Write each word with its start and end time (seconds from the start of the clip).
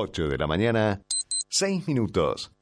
8 0.00 0.28
de 0.28 0.38
la 0.38 0.46
mañana, 0.46 1.02
6 1.48 1.88
minutos. 1.88 2.52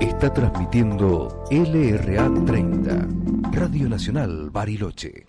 Está 0.00 0.32
transmitiendo 0.32 1.44
LRA 1.50 2.32
30, 2.46 3.06
Radio 3.52 3.86
Nacional 3.86 4.48
Bariloche. 4.50 5.24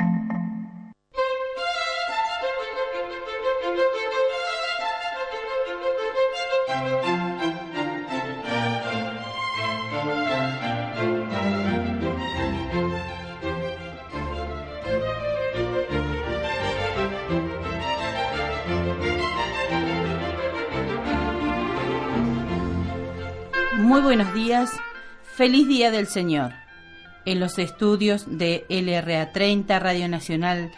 Feliz 25.36 25.68
día 25.68 25.92
del 25.92 26.08
Señor. 26.08 26.54
En 27.26 27.42
los 27.42 27.60
estudios 27.60 28.26
de 28.38 28.66
LRA 28.70 29.34
30, 29.34 29.80
Radio 29.80 30.08
Nacional 30.08 30.72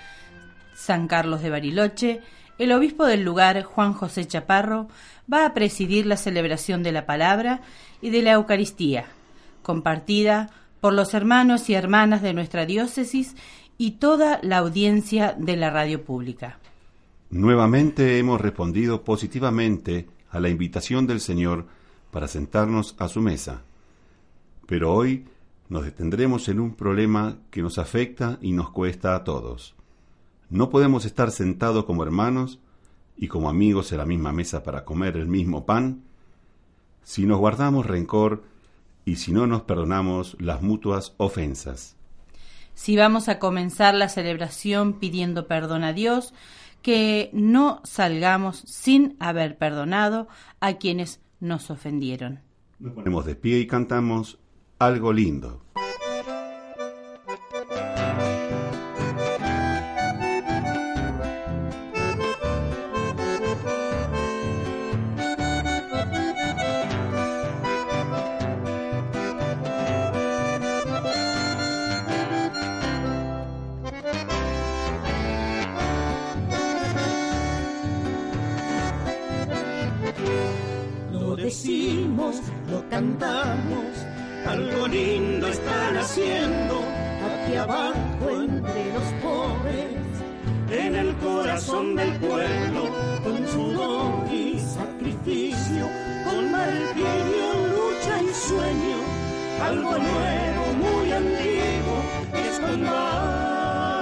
San 0.74 1.08
Carlos 1.08 1.44
de 1.44 1.52
Bariloche, 1.52 2.22
el 2.58 2.72
obispo 2.72 3.06
del 3.06 3.22
lugar, 3.22 3.62
Juan 3.62 3.94
José 3.94 4.26
Chaparro, 4.26 4.88
va 5.32 5.46
a 5.46 5.54
presidir 5.54 6.08
la 6.08 6.18
celebración 6.18 6.82
de 6.82 6.92
la 6.92 7.06
palabra 7.06 7.62
y 8.02 8.10
de 8.10 8.24
la 8.24 8.32
Eucaristía, 8.32 9.06
compartida 9.62 10.50
por 10.82 10.94
los 10.94 11.14
hermanos 11.14 11.70
y 11.70 11.76
hermanas 11.76 12.24
de 12.24 12.34
nuestra 12.34 12.66
diócesis 12.66 13.36
y 13.78 13.92
toda 13.92 14.40
la 14.42 14.58
audiencia 14.58 15.36
de 15.38 15.56
la 15.56 15.70
radio 15.70 16.04
pública. 16.04 16.58
Nuevamente 17.30 18.18
hemos 18.18 18.42
respondido 18.42 19.04
positivamente 19.04 20.08
a 20.32 20.40
la 20.40 20.50
invitación 20.50 21.06
del 21.06 21.20
Señor 21.20 21.68
para 22.10 22.28
sentarnos 22.28 22.96
a 22.98 23.08
su 23.08 23.22
mesa. 23.22 23.62
Pero 24.68 24.94
hoy 24.94 25.26
nos 25.70 25.84
detendremos 25.84 26.48
en 26.50 26.60
un 26.60 26.76
problema 26.76 27.38
que 27.50 27.62
nos 27.62 27.80
afecta 27.80 28.38
y 28.42 28.52
nos 28.52 28.70
cuesta 28.70 29.16
a 29.16 29.24
todos. 29.24 29.76
No 30.50 30.70
podemos 30.70 31.06
estar 31.06 31.32
sentados 31.32 31.86
como 31.86 32.04
hermanos 32.04 32.60
y 33.18 33.28
como 33.28 33.50
amigos 33.50 33.92
en 33.92 33.98
la 33.98 34.06
misma 34.06 34.32
mesa 34.32 34.64
para 34.64 34.86
comer 34.86 35.18
el 35.18 35.28
mismo 35.28 35.66
pan 35.66 36.04
si 37.04 37.26
nos 37.26 37.40
guardamos 37.40 37.86
rencor 37.86 38.44
y 39.06 39.16
si 39.16 39.32
no 39.32 39.48
nos 39.48 39.62
perdonamos 39.62 40.36
las 40.40 40.62
mutuas 40.62 41.14
ofensas. 41.16 41.96
Si 42.74 42.98
vamos 42.98 43.30
a 43.30 43.40
comenzar 43.40 43.96
la 43.96 44.10
celebración 44.10 45.00
pidiendo 45.00 45.48
perdón 45.48 45.86
a 45.86 45.94
Dios, 45.94 46.34
que 46.82 47.30
no 47.32 47.82
salgamos 47.86 48.58
sin 48.68 49.16
haber 49.20 49.58
perdonado 49.58 50.28
a 50.60 50.74
quienes 50.74 51.22
nos 51.40 51.72
ofendieron. 51.72 52.42
Nos 52.80 52.94
ponemos 52.94 53.26
de 53.26 53.36
pie 53.36 53.60
y 53.60 53.68
cantamos 53.68 54.38
algo 54.80 55.12
lindo. 55.12 55.62
Lo 81.12 81.36
decimos, 81.36 82.36
lo 82.70 82.88
cantamos, 82.90 84.07
algo 84.48 84.88
lindo 84.88 85.48
están 85.48 85.98
haciendo 85.98 86.82
aquí 87.28 87.56
abajo 87.56 88.30
entre 88.30 88.94
los 88.94 89.04
pobres, 89.22 89.98
en 90.72 90.96
el 90.96 91.14
corazón 91.16 91.96
del 91.96 92.14
pueblo, 92.14 92.90
con 93.24 93.48
sudor 93.48 94.26
y 94.32 94.60
sacrificio, 94.60 95.90
con 96.26 96.52
martirio, 96.52 97.54
lucha 97.76 98.22
y 98.22 98.34
sueño, 98.34 98.98
algo 99.64 99.98
nuevo, 99.98 100.74
muy 100.84 101.12
antiguo, 101.12 102.02
es 102.34 102.60
con 102.60 102.86
baile, 102.86 103.94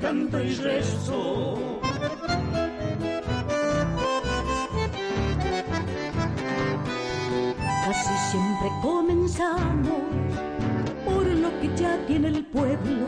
canto 0.00 0.42
y 0.42 0.54
rezo. 0.54 1.65
Tiene 12.18 12.38
el 12.38 12.46
pueblo 12.46 13.06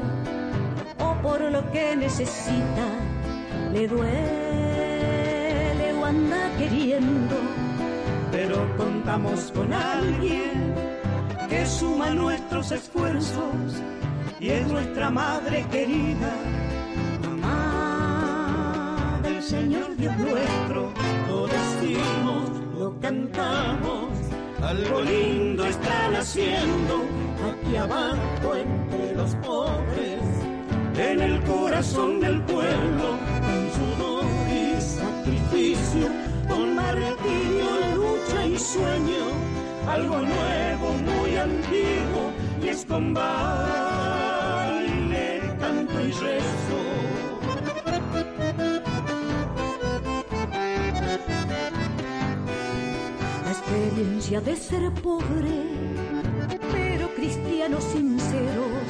o 0.99 1.15
por 1.23 1.41
lo 1.41 1.73
que 1.73 1.97
necesita, 1.97 2.87
le 3.73 3.89
duele 3.89 5.95
o 5.99 6.05
anda 6.05 6.51
queriendo. 6.59 7.37
pero 8.31 8.57
contamos 8.77 9.51
con 9.55 9.73
alguien 9.73 10.75
que 11.49 11.65
suma 11.65 12.11
nuestros 12.11 12.71
esfuerzos 12.71 13.81
y 14.41 14.51
es 14.51 14.67
nuestra 14.67 15.09
madre 15.09 15.65
querida, 15.71 16.35
mamá 17.23 19.21
del 19.23 19.43
Señor 19.43 19.97
Dios 19.97 20.15
nuestro. 20.19 20.93
Lo 21.29 21.47
decimos, 21.47 22.51
lo 22.79 23.01
cantamos, 23.01 24.11
algo 24.63 25.01
lindo 25.01 25.65
están 25.65 26.15
haciendo 26.15 27.09
aquí 27.51 27.77
abajo 27.77 28.57
entre 28.99 29.15
los 29.17 29.35
pobres, 29.37 30.23
en 30.97 31.21
el 31.21 31.41
corazón 31.43 32.21
del 32.21 32.43
pueblo, 32.43 33.19
con 33.41 33.71
sudor 33.77 34.25
y 34.51 34.81
sacrificio, 34.81 36.09
con 36.49 36.75
martirio, 36.75 37.67
lucha 37.95 38.47
y 38.47 38.59
sueño, 38.59 39.25
algo 39.89 40.17
nuevo, 40.17 40.95
muy 40.95 41.37
antiguo, 41.37 42.33
y 42.63 42.69
es 42.69 42.85
con 42.85 43.15
baile, 43.15 43.31
canto 45.61 46.01
y 46.01 46.11
rezo. 46.11 46.79
La 53.45 53.51
experiencia 53.51 54.41
de 54.41 54.57
ser 54.57 54.93
pobre, 55.03 55.88
cristianos 57.59 57.85
sinceros, 57.93 58.89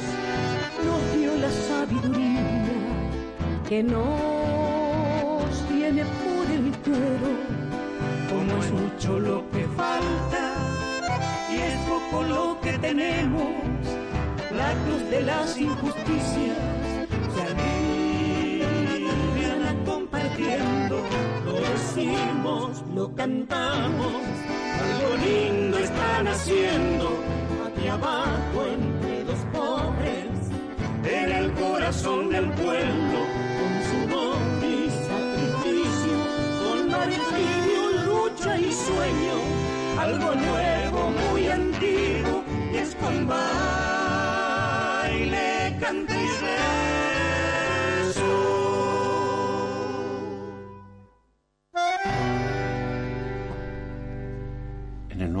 nos 0.85 1.01
dio 1.17 1.35
la 1.37 1.49
sabiduría 1.49 2.45
que 3.67 3.81
nos 3.81 3.99
viene 5.69 6.03
por 6.05 6.45
el 6.51 6.71
cuero. 6.83 7.31
como 8.29 8.61
es 8.61 8.71
mucho 8.71 9.19
lo 9.19 9.49
que 9.49 9.65
falta 9.69 10.53
y 11.51 11.55
es 11.55 11.73
poco 11.87 12.23
lo 12.23 12.61
que 12.61 12.77
tenemos, 12.77 13.55
la 14.55 14.71
cruz 14.83 15.09
de 15.09 15.21
las 15.23 15.57
injusticias 15.57 16.57
se 17.33 17.41
alivian 18.61 19.83
compartiendo, 19.83 21.01
lo 21.43 21.53
decimos, 21.53 22.83
lo 22.93 23.15
cantamos, 23.15 24.13
algo 24.79 25.15
lindo 25.25 25.79
están 25.79 26.27
haciendo 26.27 27.38
abajo 27.89 28.65
entre 28.71 29.23
los 29.23 29.39
pobres, 29.51 30.29
en 31.03 31.31
el 31.31 31.51
corazón 31.53 32.29
del 32.29 32.49
pueblo, 32.51 33.19
con 33.57 33.71
sudor 33.89 34.37
y 34.63 34.89
sacrificio, 35.09 36.17
con 36.63 36.89
martirio, 36.89 37.81
lucha 38.05 38.57
y 38.57 38.71
sueño, 38.71 39.35
algo 39.99 40.35
nuevo, 40.35 41.11
muy 41.31 41.47
antiguo, 41.47 42.43
y 42.71 42.77
es 42.77 42.95
con 42.95 43.27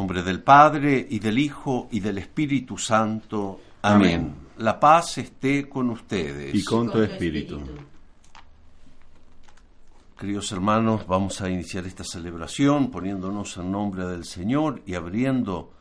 nombre 0.09 0.23
del 0.23 0.41
Padre 0.41 1.05
y 1.07 1.19
del 1.19 1.37
Hijo 1.37 1.87
y 1.91 1.99
del 1.99 2.17
Espíritu 2.17 2.79
Santo. 2.79 3.61
Amén. 3.83 4.33
La 4.57 4.79
paz 4.79 5.19
esté 5.19 5.69
con 5.69 5.91
ustedes. 5.91 6.55
Y 6.55 6.63
con 6.63 6.91
tu 6.91 6.99
espíritu. 6.99 7.61
Queridos 10.17 10.51
hermanos, 10.51 11.05
vamos 11.05 11.39
a 11.41 11.49
iniciar 11.51 11.85
esta 11.85 12.03
celebración 12.03 12.89
poniéndonos 12.89 13.55
en 13.57 13.71
nombre 13.71 14.07
del 14.07 14.25
Señor 14.25 14.81
y 14.87 14.95
abriendo 14.95 15.73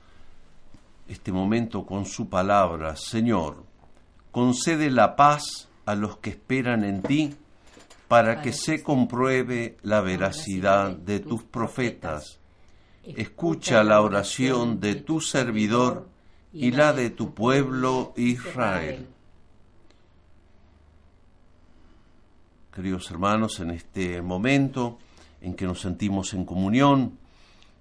este 1.08 1.32
momento 1.32 1.86
con 1.86 2.04
su 2.04 2.28
palabra. 2.28 2.96
Señor, 2.96 3.64
concede 4.30 4.90
la 4.90 5.16
paz 5.16 5.70
a 5.86 5.94
los 5.94 6.18
que 6.18 6.28
esperan 6.28 6.84
en 6.84 7.00
ti 7.00 7.34
para 8.08 8.42
que 8.42 8.52
se 8.52 8.82
compruebe 8.82 9.78
la 9.84 10.02
veracidad 10.02 10.90
de 10.90 11.20
tus 11.20 11.44
profetas. 11.44 12.37
Escucha 13.04 13.82
la 13.82 14.00
oración 14.00 14.80
de 14.80 14.96
tu 14.96 15.20
servidor 15.20 16.08
y 16.52 16.70
la 16.70 16.92
de 16.92 17.10
tu 17.10 17.34
pueblo 17.34 18.12
Israel. 18.16 19.06
Queridos 22.72 23.10
hermanos, 23.10 23.60
en 23.60 23.70
este 23.70 24.22
momento 24.22 24.98
en 25.40 25.54
que 25.54 25.66
nos 25.66 25.80
sentimos 25.80 26.32
en 26.34 26.44
comunión 26.44 27.18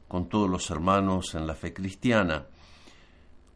con 0.08 0.28
todos 0.28 0.50
los 0.50 0.70
hermanos 0.70 1.36
en 1.36 1.46
la 1.46 1.56
fe 1.56 1.74
cristiana, 1.74 2.46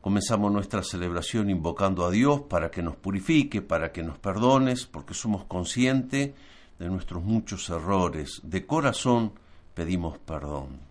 comenzamos 0.02 0.52
nuestra 0.52 0.84
celebración 0.84 1.50
invocando 1.50 2.06
a 2.06 2.12
Dios 2.12 2.42
para 2.42 2.70
que 2.70 2.84
nos 2.84 2.96
purifique, 2.96 3.62
para 3.62 3.92
que 3.92 4.04
nos 4.04 4.20
perdones, 4.20 4.86
porque 4.86 5.14
somos 5.14 5.46
conscientes 5.46 6.32
de 6.78 6.90
nuestros 6.90 7.24
muchos 7.24 7.70
errores. 7.70 8.42
De 8.44 8.66
corazón 8.66 9.34
pedimos 9.74 10.18
perdón. 10.20 10.91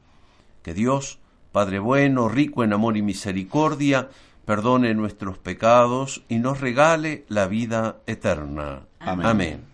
Que 0.61 0.73
Dios, 0.73 1.19
Padre 1.51 1.79
bueno, 1.79 2.29
rico 2.29 2.63
en 2.63 2.73
amor 2.73 2.97
y 2.97 3.01
misericordia, 3.01 4.09
perdone 4.45 4.93
nuestros 4.93 5.37
pecados 5.37 6.23
y 6.29 6.37
nos 6.39 6.61
regale 6.61 7.25
la 7.27 7.47
vida 7.47 7.97
eterna. 8.07 8.83
Amén. 8.99 9.65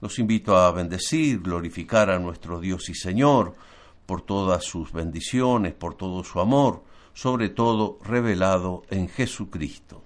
Los 0.00 0.18
invito 0.18 0.56
a 0.56 0.70
bendecir, 0.72 1.40
glorificar 1.40 2.10
a 2.10 2.18
nuestro 2.18 2.60
Dios 2.60 2.88
y 2.88 2.94
Señor, 2.94 3.54
por 4.06 4.22
todas 4.22 4.64
sus 4.64 4.92
bendiciones, 4.92 5.74
por 5.74 5.94
todo 5.94 6.24
su 6.24 6.40
amor, 6.40 6.82
sobre 7.12 7.50
todo 7.50 7.98
revelado 8.02 8.82
en 8.90 9.08
Jesucristo. 9.08 10.02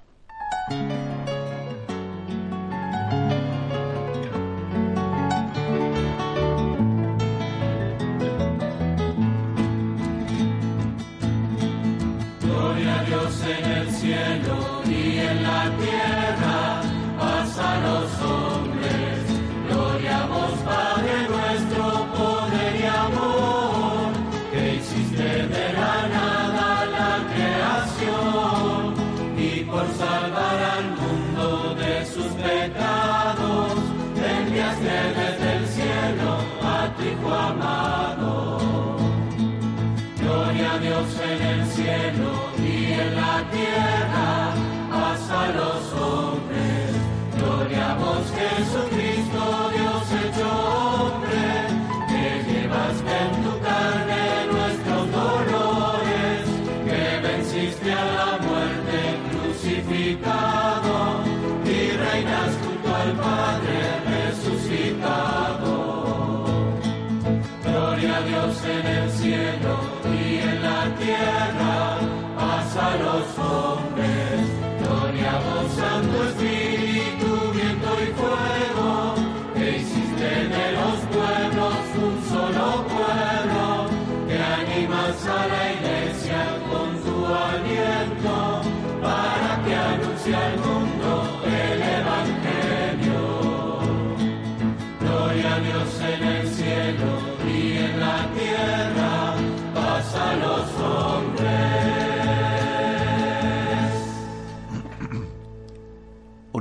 En 13.59 13.71
el 13.71 13.91
cielo 13.91 14.83
y 14.87 15.19
en 15.19 15.43
la 15.43 15.71
tierra, 15.79 16.24
paz 72.99 73.94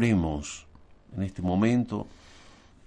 Oremos 0.04 0.68
en 1.16 1.24
este 1.24 1.42
momento, 1.42 2.08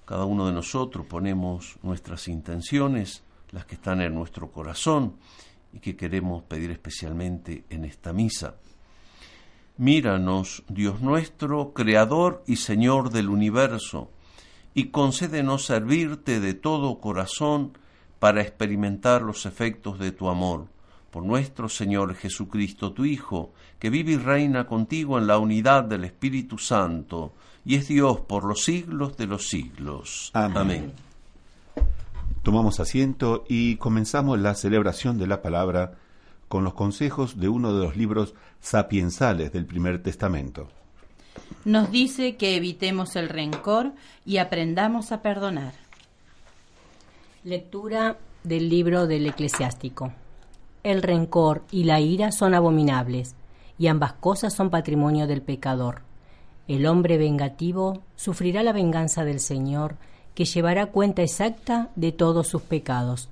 cada 0.04 0.26
uno 0.26 0.46
de 0.46 0.52
nosotros 0.52 1.06
ponemos 1.06 1.78
nuestras 1.82 2.28
intenciones, 2.28 3.22
las 3.52 3.64
que 3.64 3.76
están 3.76 4.02
en 4.02 4.14
nuestro 4.14 4.52
corazón 4.52 5.14
y 5.72 5.78
que 5.78 5.96
queremos 5.96 6.42
pedir 6.42 6.70
especialmente 6.70 7.64
en 7.70 7.86
esta 7.86 8.12
misa. 8.12 8.56
Míranos, 9.78 10.62
Dios 10.68 11.00
nuestro, 11.00 11.72
Creador 11.72 12.44
y 12.46 12.56
Señor 12.56 13.08
del 13.08 13.30
universo, 13.30 14.10
y 14.74 14.88
concédenos 14.88 15.64
servirte 15.64 16.38
de 16.38 16.52
todo 16.52 17.00
corazón 17.00 17.78
para 18.18 18.42
experimentar 18.42 19.22
los 19.22 19.46
efectos 19.46 19.98
de 19.98 20.12
tu 20.12 20.28
amor. 20.28 20.66
Por 21.10 21.24
nuestro 21.24 21.68
Señor 21.68 22.14
Jesucristo, 22.14 22.92
tu 22.92 23.04
Hijo, 23.04 23.52
que 23.78 23.90
vive 23.90 24.12
y 24.12 24.16
reina 24.16 24.66
contigo 24.66 25.18
en 25.18 25.26
la 25.26 25.38
unidad 25.38 25.84
del 25.84 26.04
Espíritu 26.04 26.58
Santo, 26.58 27.32
y 27.64 27.76
es 27.76 27.88
Dios 27.88 28.20
por 28.20 28.44
los 28.44 28.64
siglos 28.64 29.16
de 29.16 29.26
los 29.26 29.48
siglos. 29.48 30.30
Amén. 30.34 30.56
Amén. 30.56 30.92
Tomamos 32.42 32.78
asiento 32.78 33.44
y 33.48 33.76
comenzamos 33.76 34.38
la 34.38 34.54
celebración 34.54 35.18
de 35.18 35.26
la 35.26 35.42
palabra 35.42 35.94
con 36.48 36.62
los 36.62 36.74
consejos 36.74 37.40
de 37.40 37.48
uno 37.48 37.76
de 37.76 37.84
los 37.84 37.96
libros 37.96 38.34
sapiensales 38.60 39.52
del 39.52 39.66
primer 39.66 40.02
testamento. 40.02 40.68
Nos 41.64 41.90
dice 41.90 42.36
que 42.36 42.56
evitemos 42.56 43.16
el 43.16 43.28
rencor 43.28 43.92
y 44.24 44.36
aprendamos 44.38 45.10
a 45.10 45.22
perdonar. 45.22 45.74
Lectura 47.42 48.16
del 48.44 48.68
libro 48.68 49.06
del 49.06 49.26
eclesiástico. 49.26 50.12
El 50.86 51.02
rencor 51.02 51.64
y 51.72 51.82
la 51.82 51.98
ira 51.98 52.30
son 52.30 52.54
abominables, 52.54 53.34
y 53.76 53.88
ambas 53.88 54.12
cosas 54.12 54.54
son 54.54 54.70
patrimonio 54.70 55.26
del 55.26 55.42
pecador. 55.42 56.02
El 56.68 56.86
hombre 56.86 57.18
vengativo 57.18 58.02
sufrirá 58.14 58.62
la 58.62 58.72
venganza 58.72 59.24
del 59.24 59.40
Señor, 59.40 59.96
que 60.36 60.44
llevará 60.44 60.86
cuenta 60.86 61.22
exacta 61.22 61.90
de 61.96 62.12
todos 62.12 62.46
sus 62.46 62.62
pecados. 62.62 63.28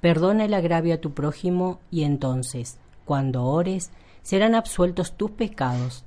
Perdona 0.00 0.46
el 0.46 0.52
agravio 0.52 0.94
a 0.94 0.96
tu 0.96 1.12
prójimo, 1.12 1.78
y 1.92 2.02
entonces, 2.02 2.76
cuando 3.04 3.44
ores, 3.44 3.92
serán 4.24 4.56
absueltos 4.56 5.12
tus 5.12 5.30
pecados. 5.30 6.02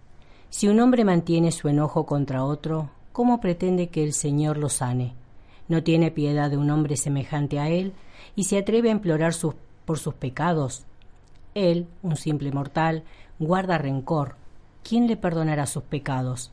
Si 0.49 0.67
un 0.67 0.81
hombre 0.81 1.05
mantiene 1.05 1.53
su 1.53 1.69
enojo 1.69 2.05
contra 2.05 2.43
otro, 2.43 2.89
¿cómo 3.13 3.39
pretende 3.39 3.87
que 3.87 4.03
el 4.03 4.11
Señor 4.11 4.57
lo 4.57 4.67
sane? 4.67 5.13
No 5.69 5.81
tiene 5.81 6.11
piedad 6.11 6.49
de 6.51 6.57
un 6.57 6.69
hombre 6.71 6.97
semejante 6.97 7.57
a 7.61 7.69
él 7.69 7.93
y 8.35 8.43
se 8.43 8.57
atreve 8.57 8.89
a 8.89 8.91
implorar 8.91 9.33
sus- 9.33 9.55
por 9.85 9.99
sus 9.99 10.13
pecados. 10.13 10.85
Él, 11.55 11.87
un 12.01 12.15
simple 12.15 12.51
mortal, 12.51 13.03
guarda 13.39 13.77
rencor. 13.77 14.35
¿Quién 14.83 15.07
le 15.07 15.17
perdonará 15.17 15.65
sus 15.65 15.83
pecados? 15.83 16.51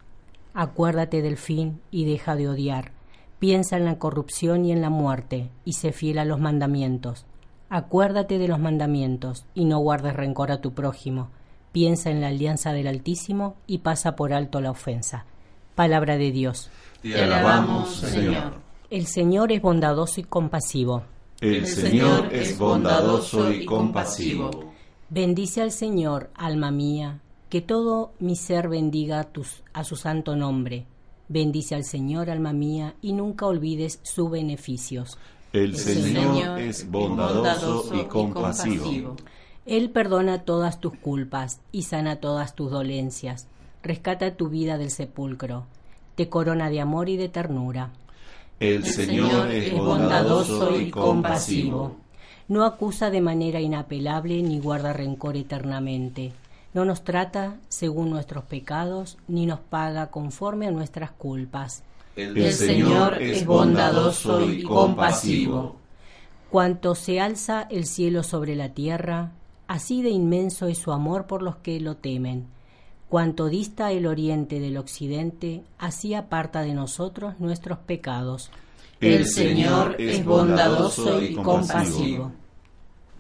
Acuérdate 0.55 1.23
del 1.23 1.37
fin 1.37 1.81
y 1.91 2.05
deja 2.05 2.37
de 2.37 2.49
odiar. 2.49 2.93
Piensa 3.39 3.77
en 3.77 3.85
la 3.85 3.99
corrupción 3.99 4.65
y 4.65 4.73
en 4.73 4.83
la 4.83 4.91
muerte 4.91 5.51
y 5.65 5.75
sé 5.75 5.93
fiel 5.93 6.19
a 6.19 6.25
los 6.25 6.41
mandamientos. 6.41 7.25
Acuérdate 7.69 8.39
de 8.39 8.49
los 8.49 8.59
mandamientos 8.59 9.47
y 9.55 9.65
no 9.65 9.79
guardes 9.79 10.15
rencor 10.15 10.51
a 10.51 10.61
tu 10.61 10.73
prójimo. 10.73 11.29
Piensa 11.73 12.11
en 12.11 12.21
la 12.21 12.29
alianza 12.29 12.73
del 12.73 12.89
Altísimo 12.89 13.55
y 13.67 13.79
pasa 13.79 14.17
por 14.17 14.33
alto 14.33 14.61
la 14.61 14.73
ofensa. 14.73 15.25
Palabra 15.77 16.17
de 16.17 16.33
Dios. 16.33 16.69
Te 17.01 17.23
alabamos, 17.23 17.95
Señor. 17.95 18.55
El 18.91 19.07
Señor 19.07 19.53
es 19.53 19.63
bondadoso 19.63 20.21
y 20.21 20.25
compasivo. 20.25 21.05
El 21.41 21.67
Señor 21.67 22.33
es 22.35 22.59
bondadoso 22.59 23.51
y 23.53 23.65
compasivo. 23.65 24.51
Bendice 25.09 25.63
al 25.63 25.73
Señor, 25.73 26.31
alma 26.35 26.71
mía, 26.71 27.21
que 27.49 27.61
todo 27.63 28.13
mi 28.19 28.37
ser 28.37 28.69
bendiga 28.69 29.21
a, 29.21 29.25
tus- 29.25 29.63
a 29.73 29.83
su 29.85 29.97
santo 29.97 30.37
nombre. 30.37 30.87
Bendice 31.29 31.75
al 31.75 31.85
Señor, 31.85 32.29
alma 32.31 32.53
mía, 32.53 32.95
y 33.01 33.13
nunca 33.15 33.47
olvides 33.47 34.01
sus 34.03 34.31
beneficios. 34.31 35.17
El 35.53 35.77
Señor 35.77 36.35
Señor 36.35 36.61
es 36.61 36.91
bondadoso 36.91 37.95
y 37.95 38.05
compasivo. 38.05 39.17
Él 39.67 39.91
perdona 39.91 40.45
todas 40.45 40.81
tus 40.81 40.95
culpas 40.97 41.61
y 41.73 41.83
sana 41.83 42.17
todas 42.21 42.55
tus 42.55 42.71
dolencias. 42.71 43.49
Rescata 43.83 44.37
tu 44.37 44.49
vida 44.49 44.79
del 44.79 44.91
sepulcro. 44.91 45.67
Te 46.17 46.29
corona 46.29 46.69
de 46.71 46.81
amor 46.81 47.09
y 47.09 47.17
de 47.17 47.29
ternura. 47.29 47.93
El 48.61 48.85
Señor 48.85 49.51
es 49.51 49.73
bondadoso 49.73 50.79
y 50.79 50.91
compasivo. 50.91 51.97
No 52.47 52.67
acusa 52.67 53.09
de 53.09 53.23
manera 53.23 53.59
inapelable 53.59 54.43
ni 54.43 54.61
guarda 54.61 54.93
rencor 54.93 55.39
eternamente. 55.39 56.33
No 56.75 56.85
nos 56.85 57.03
trata 57.03 57.57
según 57.71 58.11
nuestros 58.11 58.45
pecados 58.45 59.17
ni 59.29 59.47
nos 59.47 59.61
paga 59.61 60.11
conforme 60.11 60.67
a 60.67 60.73
nuestras 60.73 61.11
culpas. 61.11 61.85
El 62.17 62.53
Señor 62.53 63.23
es 63.23 63.47
bondadoso 63.47 64.47
y 64.51 64.63
compasivo. 64.63 65.77
Cuanto 66.51 66.95
se 66.95 67.19
alza 67.19 67.67
el 67.71 67.87
cielo 67.87 68.23
sobre 68.23 68.57
la 68.57 68.75
tierra, 68.75 69.33
así 69.69 70.03
de 70.03 70.11
inmenso 70.11 70.67
es 70.67 70.77
su 70.77 70.93
amor 70.93 71.27
por 71.27 71.41
los 71.41 71.57
que 71.57 71.81
lo 71.81 71.97
temen. 71.97 72.47
Cuanto 73.11 73.47
dista 73.49 73.91
el 73.91 74.07
oriente 74.07 74.61
del 74.61 74.79
occidente, 74.79 75.63
así 75.79 76.15
aparta 76.15 76.63
de 76.63 76.73
nosotros 76.75 77.35
nuestros 77.41 77.79
pecados. 77.79 78.51
El 79.01 79.27
Señor 79.27 79.97
es 79.99 80.25
bondadoso 80.25 81.21
y 81.21 81.35
compasivo. 81.35 82.31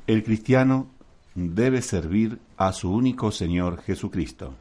El 0.07 0.23
cristiano 0.23 0.87
debe 1.35 1.83
servir 1.83 2.39
a 2.57 2.73
su 2.73 2.93
único 2.93 3.33
Señor 3.33 3.83
Jesucristo. 3.83 4.55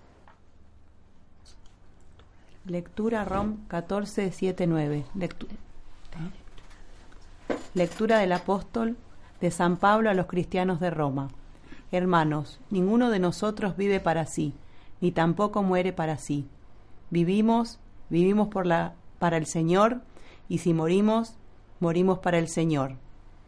Lectura 2.66 3.24
ROM 3.24 3.50
1479. 3.72 5.06
Lectu- 5.16 5.48
Lectura 7.76 8.18
del 8.20 8.32
apóstol 8.32 8.98
de 9.42 9.52
San 9.52 9.78
Pablo 9.78 10.10
a 10.10 10.14
los 10.16 10.26
cristianos 10.26 10.80
de 10.80 10.90
Roma. 10.90 11.30
Hermanos, 11.92 12.60
ninguno 12.72 13.10
de 13.12 13.20
nosotros 13.20 13.78
vive 13.78 14.00
para 14.00 14.26
sí, 14.26 14.54
ni 15.02 15.12
tampoco 15.12 15.64
muere 15.64 15.94
para 15.94 16.18
sí. 16.18 16.48
Vivimos, 17.10 17.80
vivimos 18.10 18.48
por 18.50 18.66
la, 18.66 18.94
para 19.20 19.38
el 19.38 19.46
Señor, 19.46 20.02
y 20.48 20.60
si 20.60 20.74
morimos, 20.74 21.36
morimos 21.80 22.20
para 22.20 22.38
el 22.38 22.48
Señor, 22.48 22.96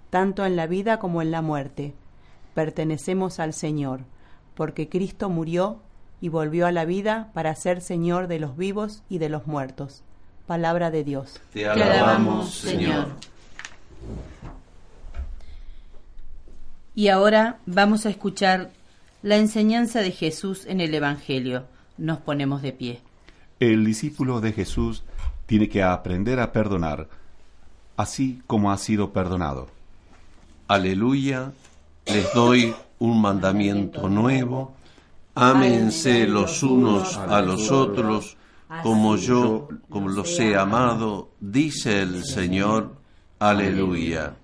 tanto 0.09 0.45
en 0.45 0.55
la 0.55 0.67
vida 0.67 0.99
como 0.99 1.21
en 1.21 1.31
la 1.31 1.41
muerte. 1.41 1.93
Pertenecemos 2.53 3.39
al 3.39 3.53
Señor, 3.53 4.01
porque 4.55 4.89
Cristo 4.89 5.29
murió 5.29 5.79
y 6.19 6.29
volvió 6.29 6.67
a 6.67 6.71
la 6.71 6.85
vida 6.85 7.31
para 7.33 7.55
ser 7.55 7.81
Señor 7.81 8.27
de 8.27 8.39
los 8.39 8.55
vivos 8.55 9.03
y 9.09 9.17
de 9.17 9.29
los 9.29 9.47
muertos. 9.47 10.03
Palabra 10.45 10.91
de 10.91 11.03
Dios. 11.03 11.39
Te 11.53 11.67
alabamos, 11.67 12.53
Señor. 12.53 13.07
Y 16.93 17.07
ahora 17.07 17.59
vamos 17.65 18.05
a 18.05 18.09
escuchar 18.09 18.71
la 19.23 19.37
enseñanza 19.37 20.01
de 20.01 20.11
Jesús 20.11 20.65
en 20.65 20.81
el 20.81 20.93
Evangelio. 20.93 21.65
Nos 21.97 22.19
ponemos 22.19 22.61
de 22.61 22.73
pie. 22.73 23.01
El 23.59 23.85
discípulo 23.85 24.41
de 24.41 24.53
Jesús 24.53 25.03
tiene 25.45 25.69
que 25.69 25.83
aprender 25.83 26.39
a 26.39 26.51
perdonar, 26.51 27.07
así 27.97 28.41
como 28.47 28.71
ha 28.71 28.77
sido 28.77 29.11
perdonado. 29.11 29.67
Aleluya, 30.67 31.51
les 32.05 32.33
doy 32.33 32.73
un 32.99 33.21
mandamiento 33.21 34.09
nuevo. 34.09 34.73
Ámense 35.35 36.27
los 36.27 36.63
unos 36.63 37.17
a 37.17 37.41
los 37.41 37.71
otros 37.71 38.37
como 38.83 39.17
yo 39.17 39.67
como 39.89 40.09
los 40.09 40.39
he 40.39 40.55
amado, 40.55 41.29
dice 41.39 42.01
el 42.01 42.23
Señor. 42.23 42.95
Aleluya. 43.37 44.35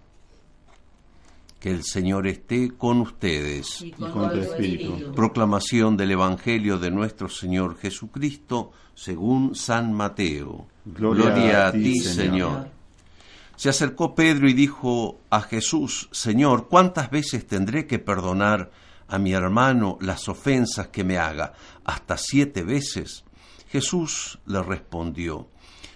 Que 1.68 1.74
el 1.74 1.84
Señor 1.84 2.28
esté 2.28 2.72
con 2.78 3.02
ustedes. 3.02 3.82
Y 3.82 3.92
con 3.92 4.32
tu 4.32 4.38
espíritu. 4.38 5.12
Proclamación 5.12 5.98
del 5.98 6.12
Evangelio 6.12 6.80
de 6.80 6.92
nuestro 6.92 7.28
Señor 7.28 7.78
Jesucristo 7.78 8.72
según 8.96 9.54
San 9.54 9.92
Mateo. 9.92 10.66
Gloria 10.86 11.68
a 11.68 11.72
ti, 11.74 12.00
Señor. 12.00 12.70
Se 13.58 13.68
acercó 13.68 14.16
Pedro 14.16 14.48
y 14.48 14.54
dijo 14.54 15.20
a 15.30 15.42
Jesús, 15.42 16.08
Señor, 16.14 16.70
¿cuántas 16.70 17.12
veces 17.12 17.46
tendré 17.46 17.86
que 17.86 18.00
perdonar 18.00 18.72
a 19.10 19.20
mi 19.20 19.34
hermano 19.34 19.98
las 20.00 20.30
ofensas 20.30 20.88
que 20.88 21.04
me 21.04 21.18
haga? 21.18 21.52
¿Hasta 21.84 22.16
siete 22.16 22.64
veces? 22.64 23.26
Jesús 23.68 24.40
le 24.46 24.64
respondió, 24.64 25.50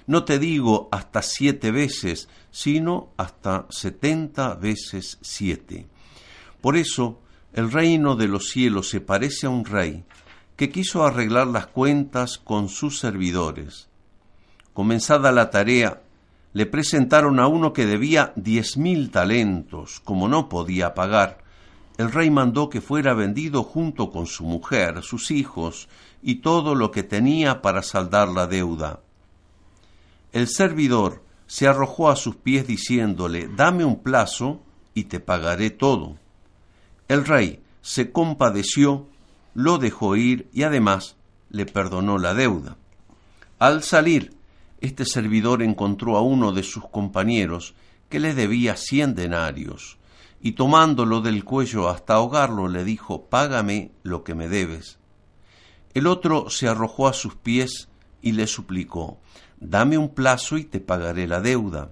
No 0.08 0.24
te 0.24 0.39
digo 0.39 0.89
hasta 0.91 1.22
siete 1.22 1.72
veces, 1.72 2.29
sino 2.50 3.10
hasta 3.17 3.67
setenta 3.70 4.55
veces 4.55 5.17
siete. 5.22 5.88
Por 6.62 6.77
eso, 6.77 7.22
el 7.53 7.72
reino 7.72 8.15
de 8.15 8.27
los 8.27 8.50
cielos 8.50 8.89
se 8.89 9.01
parece 9.01 9.48
a 9.48 9.50
un 9.50 9.65
rey 9.65 10.03
que 10.55 10.70
quiso 10.70 11.03
arreglar 11.03 11.48
las 11.48 11.67
cuentas 11.67 12.38
con 12.38 12.70
sus 12.70 13.00
servidores. 13.00 13.89
Comenzada 14.74 15.31
la 15.31 15.50
tarea, 15.50 16.01
le 16.53 16.65
presentaron 16.65 17.39
a 17.39 17.48
uno 17.48 17.74
que 17.74 17.86
debía 17.86 18.34
diez 18.36 18.77
mil 18.77 19.10
talentos. 19.10 20.00
Como 20.01 20.27
no 20.27 20.50
podía 20.50 20.93
pagar, 20.93 21.39
el 21.98 22.12
rey 22.12 22.29
mandó 22.29 22.70
que 22.70 22.81
fuera 22.81 23.13
vendido 23.13 23.63
junto 23.63 24.12
con 24.12 24.27
su 24.27 24.43
mujer, 24.43 25.01
sus 25.01 25.31
hijos 25.31 25.88
y 26.22 26.36
todo 26.36 26.75
lo 26.75 26.91
que 26.91 27.03
tenía 27.03 27.62
para 27.62 27.81
saldar 27.84 28.29
la 28.29 28.48
deuda. 28.48 29.01
El 30.31 30.47
servidor 30.47 31.23
se 31.47 31.67
arrojó 31.67 32.09
a 32.09 32.15
sus 32.15 32.38
pies 32.38 32.65
diciéndole, 32.65 33.50
dame 33.55 33.83
un 33.83 34.01
plazo 34.01 34.61
y 34.93 35.05
te 35.05 35.19
pagaré 35.19 35.69
todo. 35.69 36.17
El 37.07 37.25
rey 37.25 37.61
se 37.81 38.11
compadeció, 38.11 39.07
lo 39.53 39.77
dejó 39.77 40.15
ir 40.15 40.50
y 40.53 40.63
además 40.63 41.17
le 41.50 41.65
perdonó 41.65 42.17
la 42.17 42.33
deuda. 42.33 42.77
Al 43.59 43.83
salir, 43.83 44.33
este 44.79 45.05
servidor 45.05 45.61
encontró 45.61 46.17
a 46.17 46.21
uno 46.21 46.53
de 46.53 46.63
sus 46.63 46.88
compañeros 46.88 47.75
que 48.09 48.19
le 48.19 48.33
debía 48.33 48.75
cien 48.75 49.13
denarios, 49.13 49.97
y 50.41 50.53
tomándolo 50.53 51.21
del 51.21 51.43
cuello 51.43 51.89
hasta 51.89 52.15
ahogarlo 52.15 52.67
le 52.67 52.83
dijo, 52.83 53.25
Págame 53.25 53.91
lo 54.03 54.23
que 54.23 54.33
me 54.33 54.47
debes. 54.47 54.97
El 55.93 56.07
otro 56.07 56.50
se 56.50 56.67
arrojó 56.67 57.07
a 57.07 57.13
sus 57.13 57.35
pies 57.35 57.89
y 58.21 58.31
le 58.31 58.47
suplicó, 58.47 59.19
Dame 59.62 60.00
un 60.00 60.10
plazo 60.10 60.58
y 60.58 60.65
te 60.65 60.80
pagaré 60.80 61.27
la 61.27 61.39
deuda. 61.39 61.91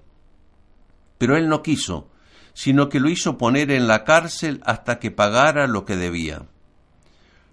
Pero 1.20 1.38
él 1.38 1.48
no 1.48 1.62
quiso, 1.62 2.10
sino 2.54 2.90
que 2.90 3.00
lo 3.00 3.10
hizo 3.10 3.38
poner 3.38 3.70
en 3.70 3.88
la 3.88 4.04
cárcel 4.04 4.60
hasta 4.66 4.98
que 4.98 5.12
pagara 5.12 5.68
lo 5.68 5.86
que 5.86 5.96
debía. 5.96 6.48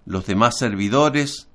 Los 0.05 0.25
demás 0.25 0.57
servidores, 0.57 1.49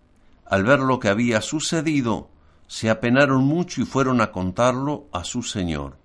al 0.47 0.63
ver 0.63 0.79
lo 0.79 1.01
que 1.01 1.09
había 1.09 1.41
sucedido, 1.41 2.31
se 2.69 2.89
apenaron 2.89 3.43
mucho 3.43 3.83
y 3.83 3.85
fueron 3.85 4.21
a 4.21 4.31
contarlo 4.31 5.09
a 5.13 5.25
su 5.25 5.43
señor. 5.43 5.99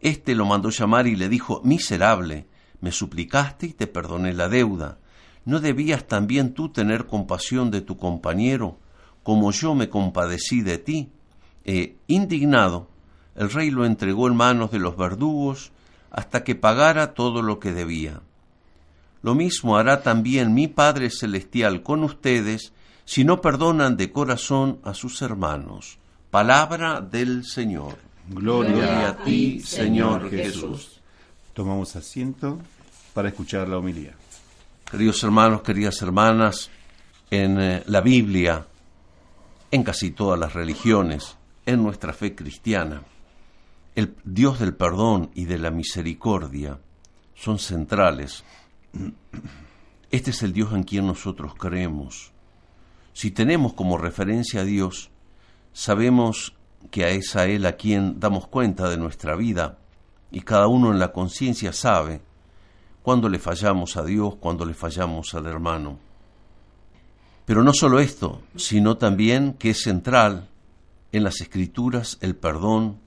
Este 0.00 0.34
lo 0.34 0.44
mandó 0.44 0.68
llamar 0.68 1.06
y 1.06 1.16
le 1.16 1.30
dijo, 1.30 1.62
Miserable, 1.64 2.46
me 2.80 2.92
suplicaste 2.92 3.68
y 3.68 3.72
te 3.72 3.86
perdoné 3.86 4.34
la 4.34 4.50
deuda. 4.50 4.98
¿No 5.46 5.58
debías 5.58 6.06
también 6.06 6.52
tú 6.52 6.68
tener 6.68 7.06
compasión 7.06 7.70
de 7.70 7.80
tu 7.80 7.96
compañero, 7.96 8.78
como 9.22 9.52
yo 9.52 9.74
me 9.74 9.88
compadecí 9.88 10.60
de 10.60 10.76
ti? 10.76 11.12
E, 11.64 11.96
indignado, 12.06 12.88
el 13.36 13.50
rey 13.50 13.70
lo 13.70 13.84
entregó 13.84 14.28
en 14.28 14.36
manos 14.36 14.70
de 14.70 14.78
los 14.78 14.96
verdugos 14.96 15.72
hasta 16.10 16.44
que 16.44 16.54
pagara 16.54 17.14
todo 17.14 17.42
lo 17.42 17.58
que 17.58 17.72
debía. 17.72 18.20
Lo 19.22 19.34
mismo 19.34 19.76
hará 19.76 20.02
también 20.02 20.52
mi 20.52 20.68
Padre 20.68 21.10
Celestial 21.10 21.82
con 21.82 22.02
ustedes 22.02 22.72
si 23.04 23.24
no 23.24 23.40
perdonan 23.40 23.96
de 23.96 24.12
corazón 24.12 24.80
a 24.84 24.94
sus 24.94 25.22
hermanos. 25.22 25.98
Palabra 26.30 27.00
del 27.00 27.44
Señor. 27.44 27.96
Gloria, 28.28 29.08
a 29.08 29.16
ti, 29.16 29.60
Señor 29.60 30.30
Jesús. 30.30 31.00
Tomamos 31.52 31.96
asiento 31.96 32.58
para 33.12 33.28
escuchar 33.28 33.68
la 33.68 33.78
homilía. 33.78 34.14
Queridos 34.90 35.22
hermanos, 35.22 35.62
queridas 35.62 36.00
hermanas, 36.02 36.70
en 37.30 37.60
eh, 37.60 37.82
la 37.86 38.00
Biblia, 38.00 38.66
en 39.70 39.82
casi 39.82 40.10
todas 40.10 40.38
las 40.38 40.52
religiones, 40.52 41.36
en 41.66 41.82
nuestra 41.82 42.12
fe 42.12 42.34
cristiana, 42.34 43.02
el 43.94 44.16
Dios 44.24 44.58
del 44.58 44.74
perdón 44.74 45.30
y 45.34 45.44
de 45.44 45.58
la 45.58 45.70
misericordia 45.70 46.78
son 47.34 47.58
centrales. 47.58 48.44
Este 50.10 50.30
es 50.30 50.42
el 50.42 50.52
Dios 50.52 50.72
en 50.72 50.82
quien 50.82 51.06
nosotros 51.06 51.54
creemos. 51.54 52.32
Si 53.12 53.30
tenemos 53.30 53.74
como 53.74 53.98
referencia 53.98 54.60
a 54.60 54.64
Dios, 54.64 55.10
sabemos 55.72 56.54
que 56.90 57.14
es 57.14 57.36
a 57.36 57.46
Él 57.46 57.66
a 57.66 57.72
quien 57.76 58.18
damos 58.18 58.46
cuenta 58.48 58.88
de 58.88 58.96
nuestra 58.96 59.36
vida 59.36 59.78
y 60.30 60.40
cada 60.40 60.66
uno 60.66 60.92
en 60.92 60.98
la 60.98 61.12
conciencia 61.12 61.72
sabe 61.72 62.22
cuando 63.02 63.28
le 63.28 63.38
fallamos 63.38 63.96
a 63.96 64.04
Dios, 64.04 64.36
cuando 64.36 64.64
le 64.64 64.74
fallamos 64.74 65.34
al 65.34 65.46
hermano. 65.46 65.98
Pero 67.44 67.62
no 67.62 67.72
solo 67.74 68.00
esto, 68.00 68.42
sino 68.56 68.96
también 68.96 69.54
que 69.54 69.70
es 69.70 69.82
central 69.82 70.48
en 71.12 71.24
las 71.24 71.42
escrituras 71.42 72.16
el 72.22 72.34
perdón 72.34 72.98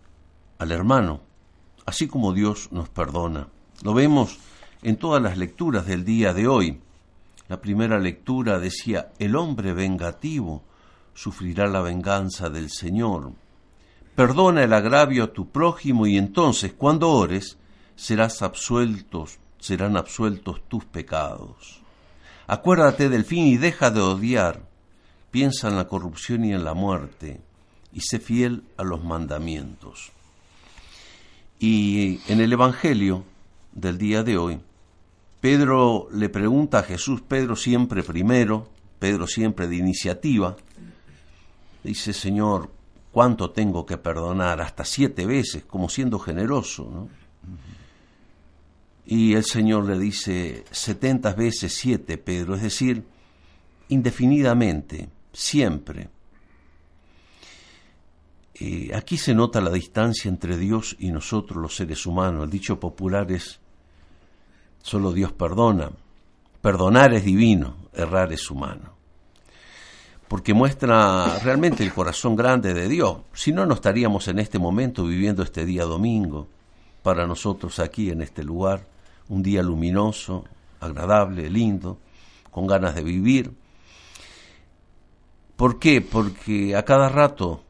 al 0.59 0.71
hermano, 0.71 1.21
así 1.85 2.07
como 2.07 2.33
Dios 2.33 2.71
nos 2.71 2.87
perdona. 2.87 3.47
Lo 3.83 3.93
vemos 3.93 4.37
en 4.83 4.97
todas 4.97 5.21
las 5.21 5.37
lecturas 5.37 5.87
del 5.87 6.05
día 6.05 6.33
de 6.33 6.47
hoy. 6.47 6.79
La 7.47 7.59
primera 7.59 7.99
lectura 7.99 8.59
decía, 8.59 9.11
el 9.19 9.35
hombre 9.35 9.73
vengativo 9.73 10.63
sufrirá 11.15 11.67
la 11.67 11.81
venganza 11.81 12.49
del 12.49 12.69
Señor. 12.69 13.33
Perdona 14.15 14.63
el 14.63 14.73
agravio 14.73 15.25
a 15.25 15.33
tu 15.33 15.49
prójimo 15.49 16.07
y 16.07 16.17
entonces 16.17 16.73
cuando 16.73 17.09
ores 17.09 17.57
serás 17.95 18.41
absueltos, 18.41 19.39
serán 19.59 19.97
absueltos 19.97 20.61
tus 20.69 20.85
pecados. 20.85 21.81
Acuérdate 22.47 23.09
del 23.09 23.25
fin 23.25 23.47
y 23.47 23.57
deja 23.57 23.89
de 23.89 24.01
odiar. 24.01 24.61
Piensa 25.31 25.67
en 25.67 25.75
la 25.75 25.87
corrupción 25.87 26.45
y 26.45 26.53
en 26.53 26.63
la 26.63 26.73
muerte 26.73 27.41
y 27.95 28.01
sé 28.01 28.19
fiel 28.19 28.63
a 28.77 28.83
los 28.83 29.03
mandamientos. 29.03 30.11
Y 31.59 32.19
en 32.27 32.41
el 32.41 32.51
Evangelio 32.51 33.23
del 33.71 33.97
día 33.97 34.21
de 34.21 34.37
hoy, 34.37 34.59
Pedro 35.39 36.09
le 36.11 36.27
pregunta 36.27 36.79
a 36.79 36.83
Jesús, 36.83 37.21
Pedro 37.21 37.55
siempre 37.55 38.03
primero, 38.03 38.67
Pedro 38.99 39.27
siempre 39.27 39.67
de 39.67 39.77
iniciativa, 39.77 40.57
dice, 41.83 42.11
Señor, 42.11 42.69
¿cuánto 43.13 43.51
tengo 43.51 43.85
que 43.85 43.97
perdonar? 43.97 44.59
Hasta 44.59 44.83
siete 44.83 45.25
veces, 45.25 45.63
como 45.63 45.87
siendo 45.87 46.19
generoso. 46.19 47.07
Y 49.05 49.35
el 49.35 49.45
Señor 49.45 49.85
le 49.85 49.97
dice, 49.97 50.65
setenta 50.69 51.33
veces 51.33 51.73
siete, 51.73 52.17
Pedro, 52.17 52.55
es 52.55 52.61
decir, 52.61 53.05
indefinidamente, 53.87 55.07
siempre. 55.31 56.09
Aquí 58.93 59.17
se 59.17 59.33
nota 59.33 59.59
la 59.59 59.69
distancia 59.69 60.29
entre 60.29 60.57
Dios 60.57 60.95
y 60.99 61.11
nosotros 61.11 61.61
los 61.61 61.75
seres 61.75 62.05
humanos. 62.05 62.45
El 62.45 62.49
dicho 62.49 62.79
popular 62.79 63.29
es, 63.31 63.59
solo 64.81 65.11
Dios 65.11 65.33
perdona. 65.33 65.91
Perdonar 66.61 67.13
es 67.13 67.25
divino, 67.25 67.75
errar 67.93 68.31
es 68.31 68.49
humano. 68.49 68.93
Porque 70.27 70.53
muestra 70.53 71.37
realmente 71.39 71.83
el 71.83 71.93
corazón 71.93 72.35
grande 72.35 72.73
de 72.73 72.87
Dios. 72.87 73.17
Si 73.33 73.51
no, 73.51 73.65
no 73.65 73.73
estaríamos 73.75 74.27
en 74.29 74.39
este 74.39 74.57
momento 74.57 75.03
viviendo 75.05 75.43
este 75.43 75.65
día 75.65 75.83
domingo, 75.83 76.47
para 77.03 77.27
nosotros 77.27 77.77
aquí 77.79 78.09
en 78.09 78.21
este 78.21 78.43
lugar, 78.43 78.87
un 79.27 79.43
día 79.43 79.61
luminoso, 79.61 80.45
agradable, 80.79 81.49
lindo, 81.49 81.99
con 82.49 82.65
ganas 82.65 82.95
de 82.95 83.03
vivir. 83.03 83.51
¿Por 85.55 85.77
qué? 85.77 86.01
Porque 86.01 86.75
a 86.75 86.83
cada 86.83 87.09
rato 87.09 87.64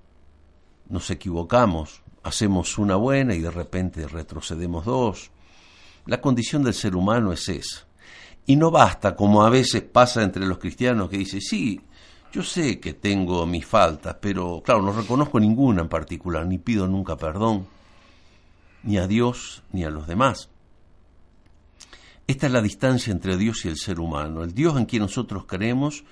nos 0.89 1.10
equivocamos, 1.10 2.01
hacemos 2.24 2.77
una 2.77 2.96
buena 2.96 3.36
y 3.36 3.42
de 3.42 3.51
repente 3.51 4.08
retrocedemos 4.08 4.86
dos. 4.86 5.32
La 6.06 6.22
condición 6.22 6.63
del 6.63 6.74
ser 6.74 6.96
humano 6.96 7.32
es 7.32 7.48
esa. 7.50 7.86
Y 8.46 8.56
no 8.56 8.70
basta, 8.70 9.15
como 9.15 9.44
a 9.44 9.50
veces 9.50 9.82
pasa 9.82 10.22
entre 10.22 10.46
los 10.46 10.60
cristianos, 10.60 11.10
que 11.10 11.18
dice, 11.18 11.42
sí, 11.42 11.82
yo 12.32 12.44
sé 12.44 12.80
que 12.80 12.94
tengo 12.94 13.46
mis 13.46 13.65
faltas, 13.65 14.18
pero 14.20 14.62
claro, 14.63 14.82
no 14.82 14.92
reconozco 14.92 15.39
ninguna 15.39 15.82
en 15.82 15.89
particular, 15.89 16.46
ni 16.46 16.58
pido 16.58 16.88
nunca 16.88 17.18
perdón, 17.18 17.65
ni 18.84 18.98
a 18.98 19.08
Dios 19.08 19.63
ni 19.71 19.84
a 19.84 19.89
los 19.89 20.06
demás. 20.06 20.50
Esta 22.28 22.48
es 22.48 22.52
la 22.52 22.62
distancia 22.62 23.12
entre 23.12 23.38
Dios 23.38 23.65
y 23.65 23.69
el 23.69 23.78
ser 23.78 24.00
humano. 24.00 24.43
El 24.43 24.54
Dios 24.54 24.78
en 24.78 24.86
quien 24.86 25.04
nosotros 25.04 25.45
creemos 25.45 26.04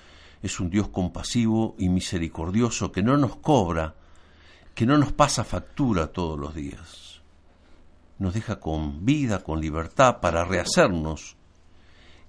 es 0.42 0.60
un 0.60 0.70
Dios 0.70 0.88
compasivo 0.88 1.74
y 1.78 1.88
misericordioso 1.88 2.92
que 2.92 3.02
no 3.02 3.16
nos 3.16 3.36
cobra 3.36 3.94
que 4.74 4.86
no 4.86 4.98
nos 4.98 5.12
pasa 5.12 5.44
factura 5.44 6.08
todos 6.08 6.38
los 6.38 6.54
días. 6.54 7.20
Nos 8.18 8.34
deja 8.34 8.60
con 8.60 9.04
vida, 9.04 9.42
con 9.42 9.60
libertad 9.60 10.20
para 10.20 10.44
rehacernos. 10.44 11.36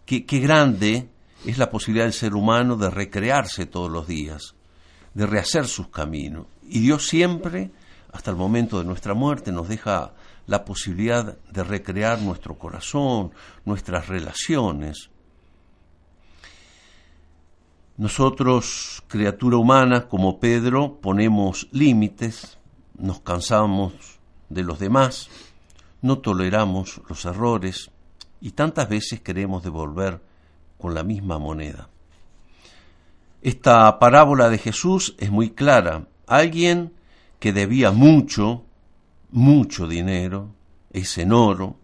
Qué, 0.06 0.20
grande 0.40 1.10
es 1.46 1.58
la 1.58 1.70
posibilidad 1.70 2.06
del 2.06 2.14
ser 2.14 2.36
humano 2.36 2.76
de 2.76 2.90
recrearse 2.90 3.66
todos 3.66 3.92
los 3.92 4.08
días, 4.08 4.56
de 5.14 5.26
rehacer 5.26 5.68
sus 5.68 5.90
caminos. 5.90 6.46
Y 6.68 6.80
Dios 6.80 7.08
siempre, 7.08 7.72
hasta 8.12 8.32
el 8.32 8.38
momento 8.38 8.80
de 8.80 8.86
nuestra 8.86 9.14
muerte, 9.14 9.52
nos 9.52 9.68
deja 9.68 10.14
la 10.48 10.64
posibilidad 10.64 11.38
de 11.52 11.64
recrear 11.64 12.22
nuestro 12.22 12.58
corazón, 12.58 13.32
nuestras 13.66 14.08
relaciones. 14.08 15.10
Nosotros, 17.98 19.04
criatura 19.08 19.58
humana, 19.58 20.08
como 20.08 20.40
Pedro, 20.40 21.00
ponemos 21.02 21.70
límites, 21.72 22.58
nos 22.98 23.22
cansamos 23.22 23.94
de 24.50 24.64
los 24.64 24.80
demás, 24.80 25.30
no 26.02 26.20
toleramos 26.20 27.02
los 27.08 27.24
errores 27.26 27.90
y 28.42 28.52
tantas 28.52 28.90
veces 28.90 29.22
queremos 29.22 29.64
devolver 29.64 30.22
con 30.78 30.94
la 30.94 31.04
misma 31.04 31.40
moneda. 31.40 31.90
Esta 33.42 33.98
parábola 33.98 34.50
de 34.50 34.58
Jesús 34.58 35.16
es 35.18 35.32
muy 35.32 35.52
clara. 35.52 36.08
Alguien 36.28 36.94
que 37.40 37.54
debía 37.54 37.92
mucho, 37.92 38.64
mucho 39.32 39.88
dinero, 39.88 40.50
es 40.92 41.18
en 41.18 41.32
oro, 41.32 41.78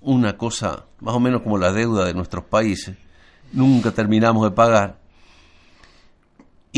una 0.00 0.38
cosa 0.38 0.86
más 1.00 1.14
o 1.14 1.20
menos 1.20 1.42
como 1.42 1.58
la 1.58 1.72
deuda 1.72 2.04
de 2.04 2.14
nuestros 2.14 2.44
países, 2.44 2.96
nunca 3.52 3.90
terminamos 3.90 4.44
de 4.44 4.54
pagar, 4.54 4.98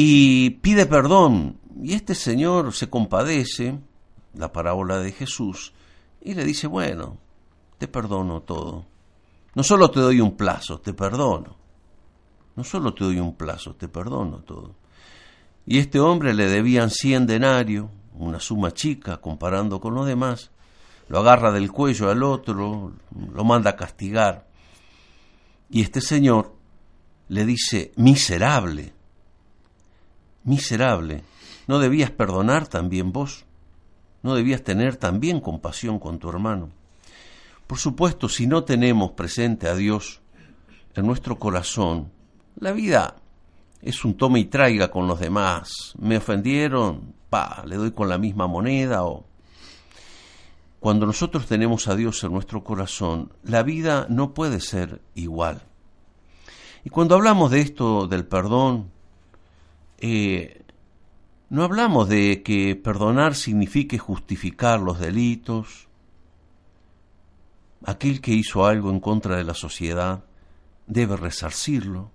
y 0.01 0.51
pide 0.51 0.87
perdón. 0.87 1.59
Y 1.83 1.95
este 1.95 2.15
señor 2.15 2.73
se 2.73 2.89
compadece, 2.89 3.81
la 4.33 4.53
parábola 4.53 5.01
de 5.01 5.11
Jesús, 5.11 5.73
y 6.21 6.35
le 6.35 6.45
dice, 6.45 6.69
bueno, 6.69 7.19
te 7.79 7.89
perdono 7.89 8.43
todo. 8.43 8.87
No 9.57 9.65
solo 9.65 9.91
te 9.91 9.99
doy 9.99 10.21
un 10.21 10.37
plazo, 10.37 10.79
te 10.79 10.95
perdono. 10.95 11.57
No 12.55 12.63
solo 12.63 12.95
te 12.95 13.03
doy 13.03 13.19
un 13.19 13.35
plazo, 13.35 13.75
te 13.75 13.89
perdono 13.89 14.39
todo. 14.39 14.77
Y 15.67 15.79
este 15.79 15.99
hombre 15.99 16.33
le 16.33 16.47
debían 16.49 16.91
cien 16.91 17.27
denarios, 17.27 17.89
una 18.15 18.39
suma 18.39 18.71
chica 18.71 19.17
comparando 19.17 19.81
con 19.81 19.97
los 19.97 20.07
demás. 20.07 20.53
Lo 21.09 21.19
agarra 21.19 21.51
del 21.51 21.73
cuello 21.73 22.09
al 22.09 22.23
otro, 22.23 22.93
lo 23.33 23.45
manda 23.45 23.71
a 23.71 23.77
castigar. 23.77 24.47
Y 25.69 25.83
este 25.83 26.01
señor 26.01 26.55
le 27.27 27.45
dice, 27.45 27.91
miserable, 27.97 28.93
miserable, 30.44 31.22
¿no 31.66 31.79
debías 31.79 32.11
perdonar 32.11 32.66
también 32.66 33.12
vos? 33.12 33.44
¿No 34.22 34.35
debías 34.35 34.62
tener 34.62 34.96
también 34.96 35.40
compasión 35.40 35.98
con 35.98 36.18
tu 36.18 36.29
hermano? 36.29 36.70
Por 37.66 37.79
supuesto, 37.79 38.29
si 38.29 38.46
no 38.46 38.64
tenemos 38.64 39.12
presente 39.12 39.68
a 39.68 39.74
Dios 39.74 40.20
en 40.94 41.07
nuestro 41.07 41.38
corazón, 41.38 42.11
la 42.59 42.72
vida 42.72 43.16
es 43.83 44.05
un 44.05 44.16
tome 44.16 44.40
y 44.40 44.46
traiga 44.46 44.90
con 44.90 45.07
los 45.07 45.20
demás. 45.20 45.94
Me 45.98 46.16
ofendieron, 46.16 47.14
pa, 47.31 47.62
le 47.66 47.77
doy 47.77 47.92
con 47.92 48.09
la 48.09 48.18
misma 48.18 48.46
moneda 48.46 49.05
o... 49.05 49.24
Cuando 50.81 51.07
nosotros 51.07 51.46
tenemos 51.46 51.88
a 51.88 51.96
Dios 51.96 52.22
en 52.22 52.33
nuestro 52.33 52.62
corazón, 52.62 53.33
la 53.42 53.64
vida 53.64 54.07
no 54.09 54.33
puede 54.33 54.61
ser 54.61 55.03
igual. 55.14 55.62
Y 56.85 56.90
cuando 56.90 57.16
hablamos 57.16 57.51
de 57.51 57.61
esto 57.61 58.07
del 58.07 58.24
perdón, 58.24 58.90
eh, 59.99 60.63
no 61.51 61.65
hablamos 61.65 62.09
de 62.09 62.43
que 62.43 62.77
perdonar 62.77 63.35
signifique 63.35 63.99
justificar 63.99 64.81
los 64.81 64.99
delitos. 64.99 65.89
Aquel 67.85 68.21
que 68.21 68.33
hizo 68.33 68.67
algo 68.67 68.91
en 68.91 69.01
contra 69.01 69.37
de 69.37 69.45
la 69.45 69.55
sociedad 69.55 70.25
debe 70.87 71.17
resarcirlo. 71.17 72.11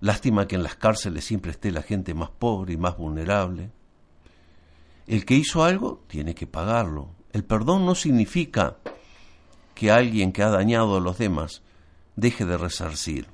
Lástima 0.00 0.48
que 0.48 0.56
en 0.56 0.62
las 0.62 0.76
cárceles 0.76 1.24
siempre 1.24 1.52
esté 1.52 1.70
la 1.70 1.82
gente 1.82 2.14
más 2.14 2.30
pobre 2.30 2.72
y 2.72 2.76
más 2.76 2.96
vulnerable. 2.96 3.70
El 5.06 5.24
que 5.24 5.34
hizo 5.34 5.62
algo 5.62 6.02
tiene 6.08 6.34
que 6.34 6.46
pagarlo. 6.46 7.10
El 7.32 7.44
perdón 7.44 7.86
no 7.86 7.94
significa 7.94 8.78
que 9.74 9.90
alguien 9.90 10.32
que 10.32 10.42
ha 10.42 10.48
dañado 10.48 10.96
a 10.96 11.00
los 11.00 11.18
demás 11.18 11.62
deje 12.16 12.44
de 12.44 12.56
resarcir. 12.56 13.31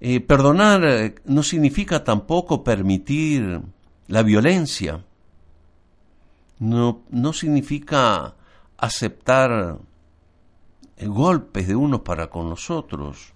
Eh, 0.00 0.20
perdonar 0.20 0.84
eh, 0.84 1.14
no 1.24 1.42
significa 1.42 2.04
tampoco 2.04 2.62
permitir 2.62 3.60
la 4.08 4.22
violencia, 4.22 5.02
no, 6.58 7.02
no 7.10 7.32
significa 7.32 8.34
aceptar 8.76 9.78
golpes 11.00 11.68
de 11.68 11.76
unos 11.76 12.00
para 12.00 12.28
con 12.28 12.48
los 12.48 12.70
otros. 12.70 13.32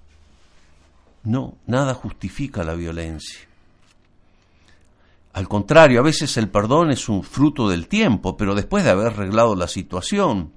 No, 1.23 1.57
nada 1.67 1.95
justifica 1.95 2.65
la 2.65 2.75
violencia. 2.75 3.41
Al 5.33 5.49
contrario, 5.49 6.01
a 6.01 6.03
veces 6.03 6.37
el 6.39 6.49
perdón 6.49 6.91
es 6.91 7.09
un 7.09 7.23
fruto 7.23 7.69
del 7.69 7.89
tiempo, 7.89 8.37
pero 8.37 8.55
después 8.55 8.85
de 8.85 8.91
haber 8.91 9.09
arreglado 9.09 9.55
la 9.55 9.69
situación, 9.69 10.53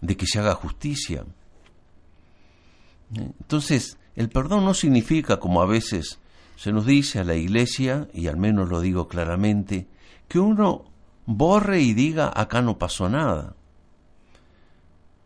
de 0.00 0.16
que 0.16 0.26
se 0.26 0.38
haga 0.38 0.54
justicia. 0.54 1.24
Entonces, 3.14 3.98
el 4.16 4.28
perdón 4.28 4.64
no 4.64 4.74
significa, 4.74 5.38
como 5.38 5.62
a 5.62 5.66
veces 5.66 6.18
se 6.56 6.72
nos 6.72 6.86
dice 6.86 7.20
a 7.20 7.24
la 7.24 7.34
iglesia, 7.34 8.08
y 8.12 8.28
al 8.28 8.36
menos 8.36 8.68
lo 8.68 8.80
digo 8.80 9.08
claramente, 9.08 9.88
que 10.28 10.38
uno 10.38 10.84
borre 11.26 11.80
y 11.80 11.94
diga 11.94 12.32
acá 12.34 12.60
no 12.62 12.78
pasó 12.78 13.08
nada. 13.08 13.54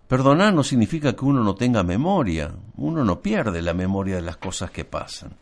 Perdonar 0.08 0.52
no 0.54 0.62
significa 0.62 1.14
que 1.14 1.24
uno 1.24 1.42
no 1.42 1.54
tenga 1.54 1.82
memoria, 1.82 2.52
uno 2.76 3.04
no 3.04 3.20
pierde 3.20 3.62
la 3.62 3.74
memoria 3.74 4.16
de 4.16 4.22
las 4.22 4.36
cosas 4.36 4.70
que 4.70 4.84
pasan. 4.84 5.32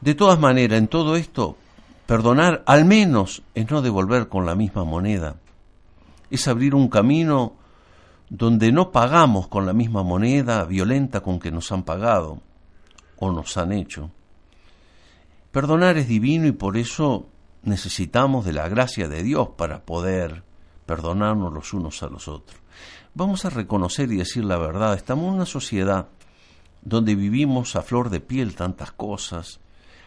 De 0.00 0.14
todas 0.14 0.38
maneras, 0.38 0.78
en 0.78 0.88
todo 0.88 1.16
esto, 1.16 1.56
perdonar 2.06 2.62
al 2.66 2.84
menos 2.84 3.42
es 3.54 3.70
no 3.70 3.80
devolver 3.80 4.28
con 4.28 4.44
la 4.44 4.56
misma 4.56 4.84
moneda, 4.84 5.36
es 6.30 6.48
abrir 6.48 6.74
un 6.74 6.88
camino 6.88 7.54
donde 8.34 8.72
no 8.72 8.92
pagamos 8.92 9.46
con 9.46 9.66
la 9.66 9.74
misma 9.74 10.02
moneda 10.02 10.64
violenta 10.64 11.20
con 11.20 11.38
que 11.38 11.50
nos 11.50 11.70
han 11.70 11.82
pagado 11.82 12.40
o 13.18 13.30
nos 13.30 13.58
han 13.58 13.72
hecho. 13.72 14.10
Perdonar 15.50 15.98
es 15.98 16.08
divino 16.08 16.46
y 16.46 16.52
por 16.52 16.78
eso 16.78 17.26
necesitamos 17.62 18.46
de 18.46 18.54
la 18.54 18.70
gracia 18.70 19.06
de 19.06 19.22
Dios 19.22 19.50
para 19.58 19.82
poder 19.82 20.44
perdonarnos 20.86 21.52
los 21.52 21.74
unos 21.74 22.02
a 22.02 22.06
los 22.06 22.26
otros. 22.26 22.58
Vamos 23.12 23.44
a 23.44 23.50
reconocer 23.50 24.10
y 24.10 24.16
decir 24.16 24.46
la 24.46 24.56
verdad, 24.56 24.94
estamos 24.94 25.26
en 25.26 25.34
una 25.34 25.46
sociedad 25.46 26.08
donde 26.80 27.14
vivimos 27.14 27.76
a 27.76 27.82
flor 27.82 28.08
de 28.08 28.20
piel 28.20 28.54
tantas 28.56 28.92
cosas. 28.92 29.60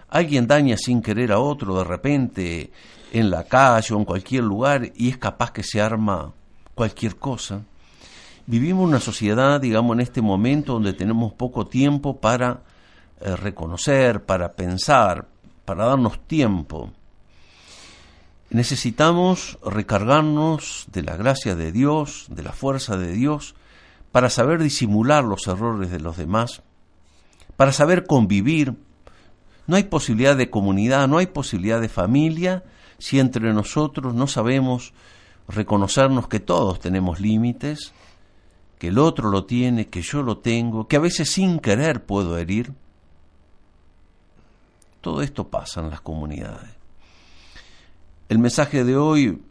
Alguien 0.10 0.48
daña 0.48 0.78
sin 0.78 1.04
querer 1.04 1.32
a 1.32 1.38
otro 1.38 1.78
de 1.78 1.84
repente 1.84 2.72
en 3.14 3.30
la 3.30 3.44
calle 3.44 3.94
o 3.94 4.00
en 4.00 4.06
cualquier 4.06 4.44
lugar 4.44 4.92
y 4.96 5.10
es 5.10 5.20
capaz 5.20 5.52
que 5.52 5.62
se 5.62 5.80
arma 5.80 6.34
cualquier 6.74 7.18
cosa. 7.18 7.62
Vivimos 8.48 8.88
una 8.88 9.00
sociedad, 9.00 9.60
digamos, 9.60 9.96
en 9.96 10.02
este 10.02 10.22
momento 10.22 10.74
donde 10.74 10.94
tenemos 10.94 11.34
poco 11.34 11.66
tiempo 11.66 12.20
para 12.20 12.62
eh, 13.20 13.36
reconocer, 13.36 14.24
para 14.24 14.54
pensar, 14.54 15.28
para 15.66 15.86
darnos 15.86 16.20
tiempo. 16.28 16.92
Necesitamos 18.52 19.58
recargarnos 19.66 20.86
de 20.92 21.02
la 21.02 21.18
gracia 21.18 21.56
de 21.56 21.72
Dios, 21.72 22.28
de 22.30 22.44
la 22.44 22.52
fuerza 22.52 22.98
de 22.98 23.14
Dios, 23.14 23.56
para 24.12 24.30
saber 24.30 24.62
disimular 24.62 25.24
los 25.24 25.48
errores 25.48 25.90
de 25.90 26.00
los 26.00 26.16
demás, 26.16 26.62
para 27.58 27.72
saber 27.72 28.06
convivir. 28.06 28.76
No 29.66 29.76
hay 29.76 29.86
posibilidad 29.86 30.38
de 30.38 30.52
comunidad, 30.52 31.08
no 31.08 31.18
hay 31.18 31.26
posibilidad 31.26 31.82
de 31.82 31.90
familia 31.90 32.64
si 33.00 33.20
entre 33.20 33.52
nosotros 33.54 34.14
no 34.14 34.28
sabemos 34.28 34.94
reconocernos 35.48 36.28
que 36.28 36.40
todos 36.40 36.80
tenemos 36.80 37.20
límites, 37.20 37.94
que 38.78 38.88
el 38.88 39.00
otro 39.00 39.30
lo 39.30 39.46
tiene, 39.46 39.88
que 39.88 40.02
yo 40.02 40.22
lo 40.22 40.40
tengo, 40.40 40.88
que 40.88 40.98
a 40.98 41.00
veces 41.00 41.30
sin 41.32 41.60
querer 41.60 42.06
puedo 42.06 42.38
herir. 42.38 42.74
Todo 45.02 45.22
esto 45.22 45.48
pasa 45.48 45.82
en 45.82 45.90
las 45.90 46.02
comunidades. 46.02 46.72
El 48.28 48.40
mensaje 48.40 48.84
de 48.84 48.98
hoy 48.98 49.42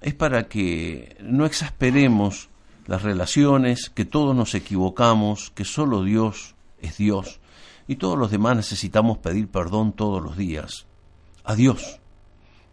es 0.00 0.14
para 0.14 0.48
que 0.48 1.16
no 1.20 1.46
exasperemos 1.46 2.48
las 2.86 3.02
relaciones, 3.02 3.90
que 3.90 4.04
todos 4.04 4.34
nos 4.34 4.54
equivocamos, 4.54 5.50
que 5.50 5.64
solo 5.64 6.02
Dios 6.02 6.54
es 6.80 6.98
Dios 6.98 7.40
y 7.88 7.96
todos 7.96 8.18
los 8.18 8.30
demás 8.30 8.56
necesitamos 8.56 9.18
pedir 9.18 9.48
perdón 9.48 9.92
todos 9.92 10.22
los 10.22 10.36
días. 10.36 10.86
A 11.44 11.54
Dios. 11.54 12.00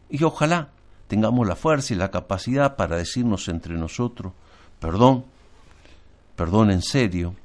Y 0.10 0.24
ojalá 0.24 0.70
tengamos 1.08 1.48
la 1.48 1.56
fuerza 1.56 1.94
y 1.94 1.98
la 1.98 2.12
capacidad 2.12 2.76
para 2.76 2.98
decirnos 2.98 3.48
entre 3.48 3.76
nosotros, 3.76 4.34
perdón, 4.80 5.26
perdón 6.36 6.72
en 6.72 6.82
serio, 6.82 7.36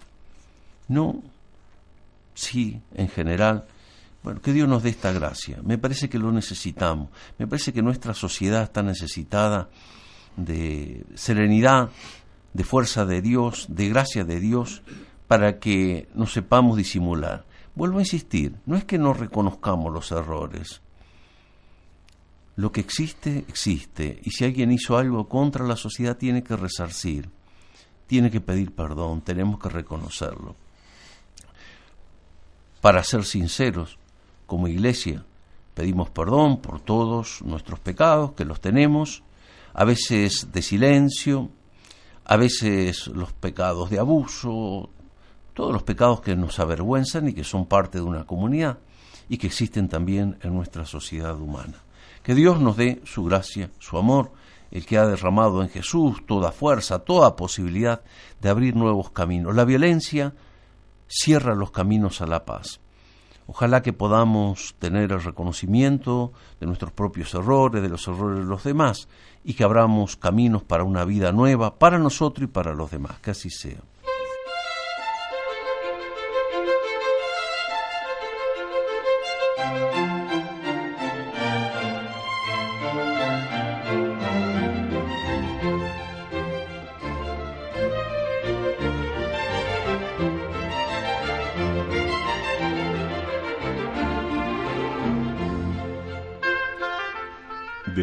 no, 0.89 1.23
sí, 2.35 2.81
en 2.95 3.09
general. 3.09 3.67
Bueno, 4.23 4.41
que 4.41 4.53
Dios 4.53 4.69
nos 4.69 4.83
dé 4.83 4.91
esta 4.91 5.13
gracia. 5.13 5.59
Me 5.63 5.79
parece 5.79 6.09
que 6.09 6.19
lo 6.19 6.33
necesitamos. 6.33 7.09
Me 7.39 7.47
parece 7.47 7.73
que 7.73 7.83
nuestra 7.83 8.15
sociedad 8.15 8.63
está 8.63 8.83
necesitada 8.83 9.69
de 10.37 11.05
serenidad, 11.15 11.91
de 12.55 12.65
fuerza 12.65 13.05
de 13.05 13.23
Dios, 13.23 13.67
de 13.69 13.89
gracia 13.89 14.25
de 14.25 14.41
Dios, 14.41 14.83
para 15.27 15.59
que 15.59 16.09
nos 16.15 16.33
sepamos 16.33 16.77
disimular. 16.77 17.45
Vuelvo 17.75 17.99
a 17.99 18.03
insistir, 18.03 18.57
no 18.67 18.77
es 18.77 18.85
que 18.85 18.99
no 18.99 19.13
reconozcamos 19.13 19.93
los 19.93 20.11
errores. 20.11 20.81
Lo 22.57 22.73
que 22.73 22.81
existe, 22.81 23.45
existe. 23.47 24.21
Y 24.25 24.31
si 24.33 24.45
alguien 24.45 24.73
hizo 24.73 24.97
algo 24.97 25.29
contra 25.29 25.65
la 25.65 25.77
sociedad, 25.77 26.17
tiene 26.17 26.43
que 26.43 26.57
resarcir 26.57 27.31
tiene 28.09 28.31
que 28.31 28.41
pedir 28.41 28.73
perdón, 28.73 29.21
tenemos 29.21 29.61
que 29.61 29.69
reconocerlo. 29.69 30.57
Para 32.81 33.05
ser 33.05 33.25
sinceros, 33.25 33.99
como 34.47 34.67
iglesia, 34.67 35.25
pedimos 35.75 36.11
perdón 36.11 36.61
por 36.61 36.81
todos 36.81 37.43
nuestros 37.43 37.79
pecados, 37.79 38.33
que 38.33 38.45
los 38.45 38.61
tenemos, 38.61 39.23
a 39.75 39.85
veces 39.85 40.49
de 40.51 40.63
silencio, 40.63 41.51
a 42.25 42.37
veces 42.37 43.09
los 43.09 43.33
pecados 43.33 43.91
de 43.91 43.99
abuso, 43.99 44.89
todos 45.53 45.73
los 45.73 45.83
pecados 45.83 46.23
que 46.23 46.35
nos 46.35 46.59
avergüenzan 46.59 47.29
y 47.29 47.35
que 47.35 47.45
son 47.45 47.67
parte 47.67 47.99
de 47.99 48.05
una 48.05 48.25
comunidad 48.25 48.79
y 49.29 49.37
que 49.37 49.49
existen 49.49 49.89
también 49.89 50.39
en 50.43 50.55
nuestra 50.55 50.87
sociedad 50.87 51.39
humana. 51.39 51.75
Que 52.23 52.35
Dios 52.35 52.61
nos 52.61 52.77
dé 52.77 53.03
su 53.05 53.25
gracia, 53.25 53.71
su 53.79 53.99
amor, 53.99 54.33
el 54.71 54.85
que 54.87 54.99
ha 54.99 55.07
derramado 55.07 55.63
en 55.63 55.69
Jesús 55.69 56.25
toda 56.27 56.53
fuerza, 56.53 57.01
toda 57.01 57.37
posibilidad 57.37 58.03
de 58.41 58.49
abrir 58.49 58.77
nuevos 58.77 59.11
caminos. 59.11 59.55
La 59.55 59.65
violencia 59.65 60.35
cierra 61.07 61.55
los 61.55 61.71
caminos 61.71 62.21
a 62.21 62.27
la 62.27 62.45
paz. 62.45 62.81
Ojalá 63.47 63.81
que 63.81 63.95
podamos 63.95 64.75
tener 64.79 65.11
el 65.11 65.23
reconocimiento 65.23 66.33
de 66.61 66.67
nuestros 66.67 66.93
propios 66.93 67.33
errores, 67.33 67.83
de 67.83 67.89
los 67.89 68.07
errores 68.07 68.41
de 68.41 68.45
los 68.45 68.63
demás, 68.63 69.09
y 69.43 69.55
que 69.55 69.65
abramos 69.65 70.17
caminos 70.17 70.63
para 70.65 70.85
una 70.85 71.07
vida 71.07 71.33
nueva, 71.33 71.79
para 71.79 71.99
nosotros 71.99 72.45
y 72.45 72.53
para 72.53 72.75
los 72.75 72.91
demás. 72.91 73.21
Que 73.21 73.31
así 73.31 73.49
sea. 73.49 73.79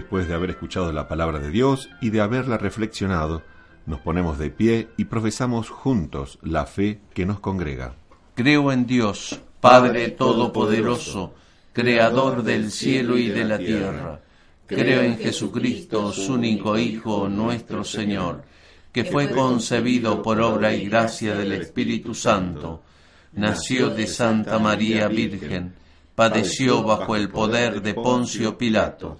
Después 0.06 0.28
de 0.28 0.36
haber 0.36 0.52
escuchado 0.52 0.92
la 0.94 1.08
palabra 1.08 1.40
de 1.40 1.50
Dios 1.50 1.90
y 2.00 2.12
de 2.12 2.22
haberla 2.22 2.60
reflexionado, 2.60 3.42
nos 3.88 4.02
ponemos 4.02 4.38
de 4.38 4.52
pie 4.52 4.90
y 4.98 5.06
profesamos 5.06 5.72
juntos 5.72 6.38
la 6.44 6.68
fe 6.68 7.00
que 7.16 7.26
nos 7.26 7.40
congrega. 7.40 7.96
Creo 8.36 8.72
en 8.72 8.86
Dios, 8.86 9.42
Padre 9.60 10.10
Todopoderoso, 10.10 11.34
Creador 11.74 12.44
del 12.44 12.70
cielo 12.70 13.18
y 13.18 13.30
de 13.30 13.46
la 13.46 13.58
tierra. 13.58 14.22
Creo 14.68 15.02
en 15.02 15.18
Jesucristo, 15.18 16.14
su 16.14 16.36
único 16.36 16.78
Hijo, 16.78 17.28
nuestro 17.28 17.84
Señor, 17.84 18.44
que 18.92 19.06
fue 19.06 19.32
concebido 19.32 20.22
por 20.22 20.40
obra 20.40 20.72
y 20.72 20.86
gracia 20.88 21.34
del 21.34 21.54
Espíritu 21.54 22.14
Santo. 22.14 22.84
Nació 23.34 23.90
de 23.90 24.06
Santa 24.06 24.60
María 24.60 25.08
Virgen, 25.08 25.74
padeció 26.14 26.84
bajo 26.84 27.16
el 27.16 27.30
poder 27.30 27.82
de 27.82 27.96
Poncio 27.96 28.56
Pilato 28.56 29.20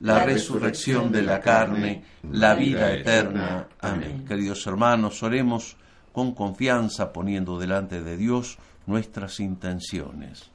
la 0.00 0.24
resurrección 0.24 1.12
de 1.12 1.22
la 1.22 1.40
carne, 1.40 2.02
la 2.30 2.54
vida 2.54 2.92
eterna. 2.92 3.68
Amén. 3.80 4.24
Queridos 4.26 4.66
hermanos, 4.66 5.22
oremos 5.22 5.76
con 6.12 6.34
confianza 6.34 7.12
poniendo 7.12 7.58
delante 7.58 8.02
de 8.02 8.16
Dios 8.16 8.58
nuestras 8.86 9.40
intenciones. 9.40 10.50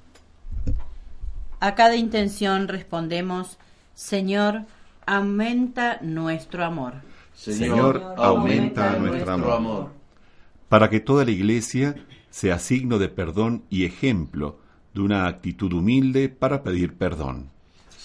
A 1.60 1.76
cada 1.76 1.96
intención 1.96 2.68
respondemos, 2.68 3.58
Señor, 3.94 4.64
aumenta 5.06 6.00
nuestro 6.02 6.66
amor. 6.66 6.94
Señor, 7.34 8.16
aumenta 8.18 8.98
nuestro 8.98 9.54
amor. 9.54 9.92
Para 10.70 10.90
que 10.90 11.00
toda 11.00 11.24
la 11.24 11.32
Iglesia 11.32 11.96
sea 12.30 12.60
signo 12.60 12.98
de 12.98 13.10
perdón 13.10 13.64
y 13.70 13.86
ejemplo 13.86 14.60
de 14.94 15.02
una 15.02 15.28
actitud 15.28 15.72
humilde 15.72 16.30
para 16.30 16.64
pedir 16.64 16.98
perdón. 16.98 17.52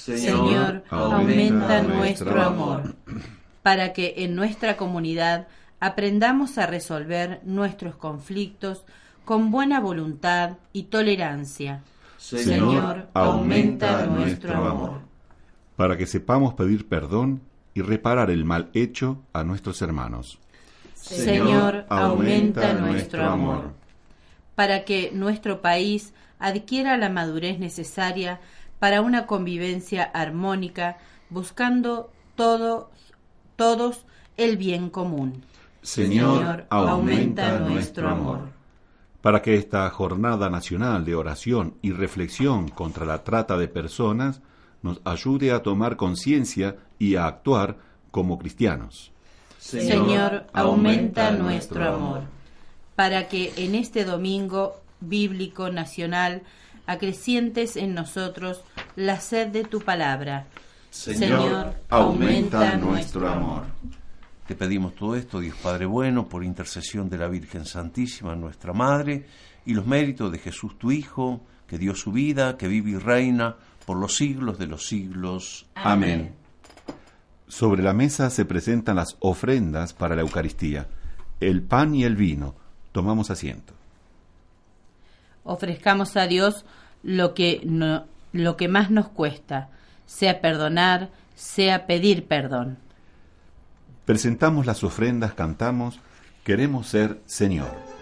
Señor, 0.01 0.83
aumenta 0.89 1.83
nuestro 1.83 2.41
amor, 2.43 2.95
para 3.63 3.93
que 3.93 4.15
en 4.19 4.35
nuestra 4.35 4.77
comunidad 4.79 5.49
aprendamos 5.79 6.57
a 6.57 6.67
resolver 6.67 7.41
nuestros 7.45 7.97
conflictos 7.97 8.85
con 9.27 9.51
buena 9.51 9.79
voluntad 9.79 10.57
y 10.73 10.85
tolerancia. 10.85 11.83
Señor, 12.17 13.09
aumenta 13.13 14.07
nuestro 14.07 14.55
amor. 14.55 15.01
Para 15.77 15.97
que 15.97 16.07
sepamos 16.07 16.55
pedir 16.55 16.89
perdón 16.89 17.43
y 17.75 17.83
reparar 17.83 18.31
el 18.31 18.45
mal 18.45 18.71
hecho 18.73 19.23
a 19.33 19.45
nuestros 19.45 19.83
hermanos. 19.83 20.39
Señor, 20.95 21.85
aumenta 21.89 22.73
nuestro 22.75 23.25
amor. 23.25 23.73
Para 24.55 24.85
que 24.85 25.11
nuestro 25.13 25.61
país 25.61 26.13
adquiera 26.39 26.97
la 26.97 27.09
madurez 27.09 27.59
necesaria 27.59 28.41
para 28.81 29.03
una 29.03 29.27
convivencia 29.27 30.03
armónica, 30.03 30.99
buscando 31.29 32.11
todos, 32.35 32.87
todos 33.55 34.07
el 34.37 34.57
bien 34.57 34.91
común. 34.91 35.45
Señor, 35.83 36.67
aumenta 36.71 37.61
nuestro 37.61 38.09
amor. 38.09 38.49
Para 39.21 39.43
que 39.43 39.55
esta 39.55 39.89
jornada 39.91 40.49
nacional 40.49 41.05
de 41.05 41.15
oración 41.15 41.75
y 41.83 41.93
reflexión 41.93 42.69
contra 42.69 43.05
la 43.05 43.23
trata 43.23 43.59
de 43.59 43.69
personas 43.69 44.41
nos 44.83 45.01
ayude 45.05 45.53
a 45.53 45.63
tomar 45.63 45.97
conciencia 45.97 46.77
y 46.99 47.17
a 47.17 47.27
actuar 47.27 47.77
como 48.11 48.39
cristianos. 48.39 49.13
Señor, 49.59 50.47
aumenta 50.55 51.33
nuestro 51.33 51.87
amor. 51.87 52.23
Para 52.97 53.29
que 53.29 53.53
en 53.57 53.75
este 53.75 54.07
domingo 54.07 54.81
bíblico 55.01 55.69
nacional 55.69 56.43
acrecientes 56.91 57.77
en 57.77 57.95
nosotros 57.95 58.65
la 58.97 59.21
sed 59.21 59.49
de 59.49 59.63
tu 59.63 59.81
palabra. 59.81 60.47
Señor, 60.91 61.75
aumenta 61.89 62.77
nuestro 62.77 63.29
amor. 63.29 63.63
Te 64.49 64.57
pedimos 64.57 64.97
todo 64.97 65.15
esto, 65.15 65.39
Dios 65.39 65.57
Padre 65.63 65.87
bueno, 65.87 66.29
por 66.29 66.43
intercesión 66.43 67.09
de 67.09 67.17
la 67.17 67.29
Virgen 67.29 67.65
Santísima, 67.65 68.35
nuestra 68.35 68.73
Madre, 68.73 69.25
y 69.65 69.75
los 69.75 69.87
méritos 69.87 70.33
de 70.33 70.39
Jesús 70.39 70.77
tu 70.79 70.91
Hijo, 70.91 71.43
que 71.69 71.79
dio 71.79 71.95
su 71.95 72.11
vida, 72.11 72.57
que 72.57 72.67
vive 72.67 72.91
y 72.91 72.97
reina 72.97 73.55
por 73.87 73.97
los 73.97 74.17
siglos 74.17 74.59
de 74.59 74.67
los 74.67 74.89
siglos. 74.89 75.69
Amén. 75.77 76.35
Sobre 77.47 77.85
la 77.85 77.93
mesa 77.93 78.31
se 78.31 78.45
presentan 78.45 78.97
las 78.97 79.17
ofrendas 79.21 79.93
para 79.93 80.17
la 80.17 80.23
Eucaristía, 80.23 80.89
el 81.39 81.63
pan 81.63 81.95
y 81.95 82.03
el 82.03 82.17
vino. 82.17 82.57
Tomamos 82.91 83.31
asiento. 83.31 83.75
Ofrezcamos 85.45 86.17
a 86.17 86.27
Dios 86.27 86.65
lo 87.03 87.35
que, 87.35 87.61
no, 87.65 88.05
lo 88.33 88.57
que 88.57 88.69
más 88.69 88.91
nos 88.91 89.09
cuesta, 89.09 89.69
sea 90.07 90.41
perdonar, 90.41 91.11
sea 91.35 91.87
pedir 91.87 92.27
perdón. 92.27 92.79
Presentamos 94.05 94.67
las 94.67 94.83
ofrendas, 94.83 95.35
cantamos, 95.35 96.01
queremos 96.45 96.89
ser 96.89 97.21
Señor. 97.27 98.00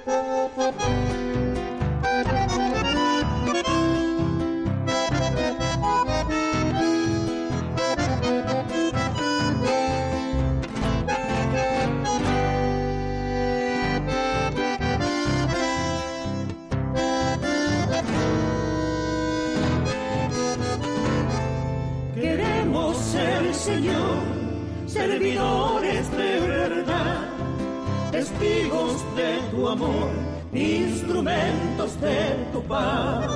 Amor, 29.70 30.11
instrumentos 30.52 32.00
de 32.00 32.46
tu 32.52 32.62
paz. 32.62 33.26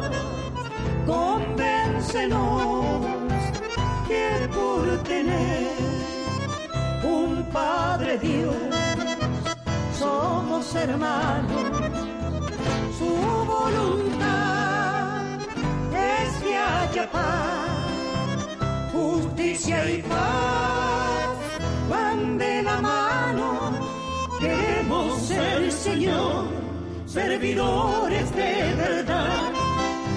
Convéncenos 1.06 3.04
que 4.08 4.48
por 4.48 5.02
tener 5.04 5.72
un 7.04 7.44
Padre 7.52 8.18
Dios 8.18 8.54
somos 9.98 10.74
hermanos, 10.74 11.62
su 12.98 13.12
voluntad 13.46 15.22
es 15.92 16.42
que 16.42 16.56
haya 16.56 17.10
paz 17.10 17.62
justicia 18.92 19.90
y 19.90 20.02
paz 20.02 21.28
van 21.88 22.38
de 22.38 22.62
la 22.62 22.80
mano. 22.80 23.01
Queremos 24.42 25.22
ser, 25.22 25.70
Señor, 25.70 26.46
servidores 27.06 28.28
de 28.34 28.74
verdad, 28.74 29.52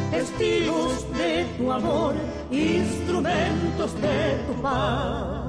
testigos 0.10 1.06
de 1.16 1.46
tu 1.56 1.72
amor, 1.72 2.16
instrumentos 2.50 3.94
de 4.02 4.44
tu 4.48 4.54
paz. 4.64 5.46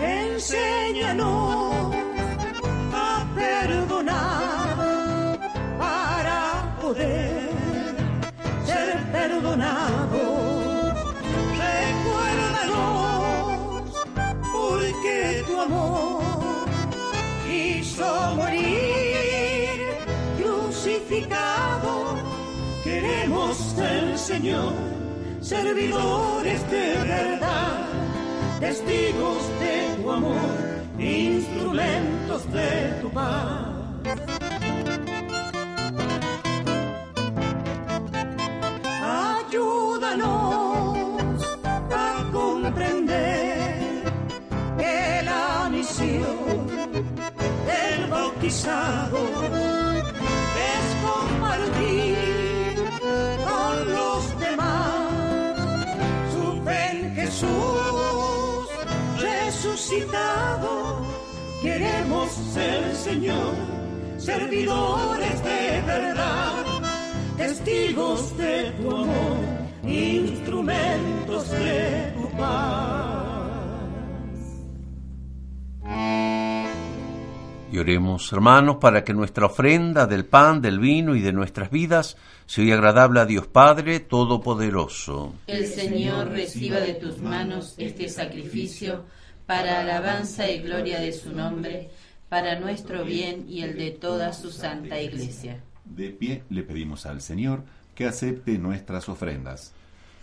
Enséñanos 0.00 1.39
Queremos 23.40 23.56
ser, 23.74 24.18
Señor, 24.18 24.74
servidores 25.40 26.70
de 26.70 26.94
verdad, 27.08 27.86
testigos 28.60 29.38
de 29.60 29.96
tu 29.96 30.10
amor, 30.10 30.36
instrumentos 30.98 32.52
de 32.52 32.98
tu 33.00 33.10
paz. 33.10 33.66
Ayúdanos 39.48 40.98
a 41.90 42.24
comprender 42.30 44.04
que 44.76 45.22
la 45.24 45.70
misión 45.70 46.66
del 47.66 48.10
bautizado 48.10 49.59
Jesús 57.40 58.68
resucitado. 59.18 61.00
Queremos 61.62 62.30
ser, 62.52 62.94
Señor, 62.94 63.54
servidores 64.18 65.42
de 65.42 65.82
verdad 65.86 66.64
testigos 67.36 68.36
de 68.36 68.72
tu 68.72 68.90
amor, 68.90 69.38
instrumentos 69.84 71.50
de 71.50 72.12
tu 72.14 72.28
paz. 72.36 73.39
Y 77.72 77.78
oremos, 77.78 78.32
hermanos, 78.32 78.76
para 78.80 79.04
que 79.04 79.14
nuestra 79.14 79.46
ofrenda 79.46 80.06
del 80.06 80.24
pan, 80.24 80.60
del 80.60 80.80
vino 80.80 81.14
y 81.14 81.20
de 81.20 81.32
nuestras 81.32 81.70
vidas 81.70 82.16
sea 82.46 82.74
agradable 82.74 83.20
a 83.20 83.26
Dios 83.26 83.46
Padre 83.46 84.00
Todopoderoso. 84.00 85.34
El 85.46 85.66
Señor 85.66 86.30
reciba 86.30 86.80
de 86.80 86.94
tus 86.94 87.18
manos 87.18 87.74
este 87.78 88.08
sacrificio 88.08 89.04
para 89.46 89.80
alabanza 89.80 90.50
y 90.50 90.58
gloria 90.58 91.00
de 91.00 91.12
su 91.12 91.32
nombre, 91.32 91.90
para 92.28 92.58
nuestro 92.58 93.04
bien 93.04 93.46
y 93.48 93.62
el 93.62 93.76
de 93.76 93.92
toda 93.92 94.32
su 94.32 94.50
santa 94.50 95.00
iglesia. 95.00 95.62
De 95.84 96.10
pie 96.10 96.42
le 96.50 96.62
pedimos 96.64 97.06
al 97.06 97.20
Señor 97.20 97.62
que 97.94 98.06
acepte 98.06 98.58
nuestras 98.58 99.08
ofrendas. 99.08 99.72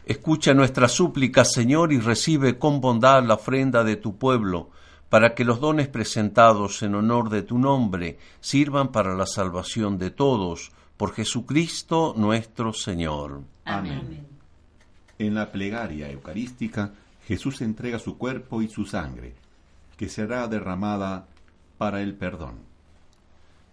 Escucha 0.06 0.54
nuestras 0.54 0.94
súplicas, 0.94 1.52
Señor, 1.52 1.92
y 1.92 2.00
recibe 2.00 2.58
con 2.58 2.80
bondad 2.80 3.24
la 3.24 3.34
ofrenda 3.34 3.84
de 3.84 3.98
tu 3.98 4.18
pueblo, 4.18 4.70
para 5.10 5.36
que 5.36 5.46
los 5.46 5.60
dones 5.60 5.88
presentados 5.88 6.84
en 6.84 6.96
honor 6.96 7.30
de 7.30 7.42
tu 7.42 7.58
nombre 7.58 8.18
sirvan 8.40 8.92
para 8.92 9.16
la 9.16 9.26
salvación 9.26 9.98
de 9.98 10.12
todos, 10.12 10.72
por 10.98 11.14
Jesucristo 11.14 12.14
nuestro 12.18 12.74
Señor. 12.74 13.42
Amén. 13.66 14.26
En 15.20 15.34
la 15.34 15.52
plegaria 15.52 16.12
eucarística, 16.12 16.92
Jesús 17.26 17.62
entrega 17.62 18.00
su 18.00 18.18
cuerpo 18.18 18.62
y 18.62 18.68
su 18.68 18.86
sangre, 18.86 19.34
que 19.98 20.10
será 20.10 20.48
derramada 20.48 21.28
para 21.78 22.02
el 22.02 22.16
perdón. 22.16 22.67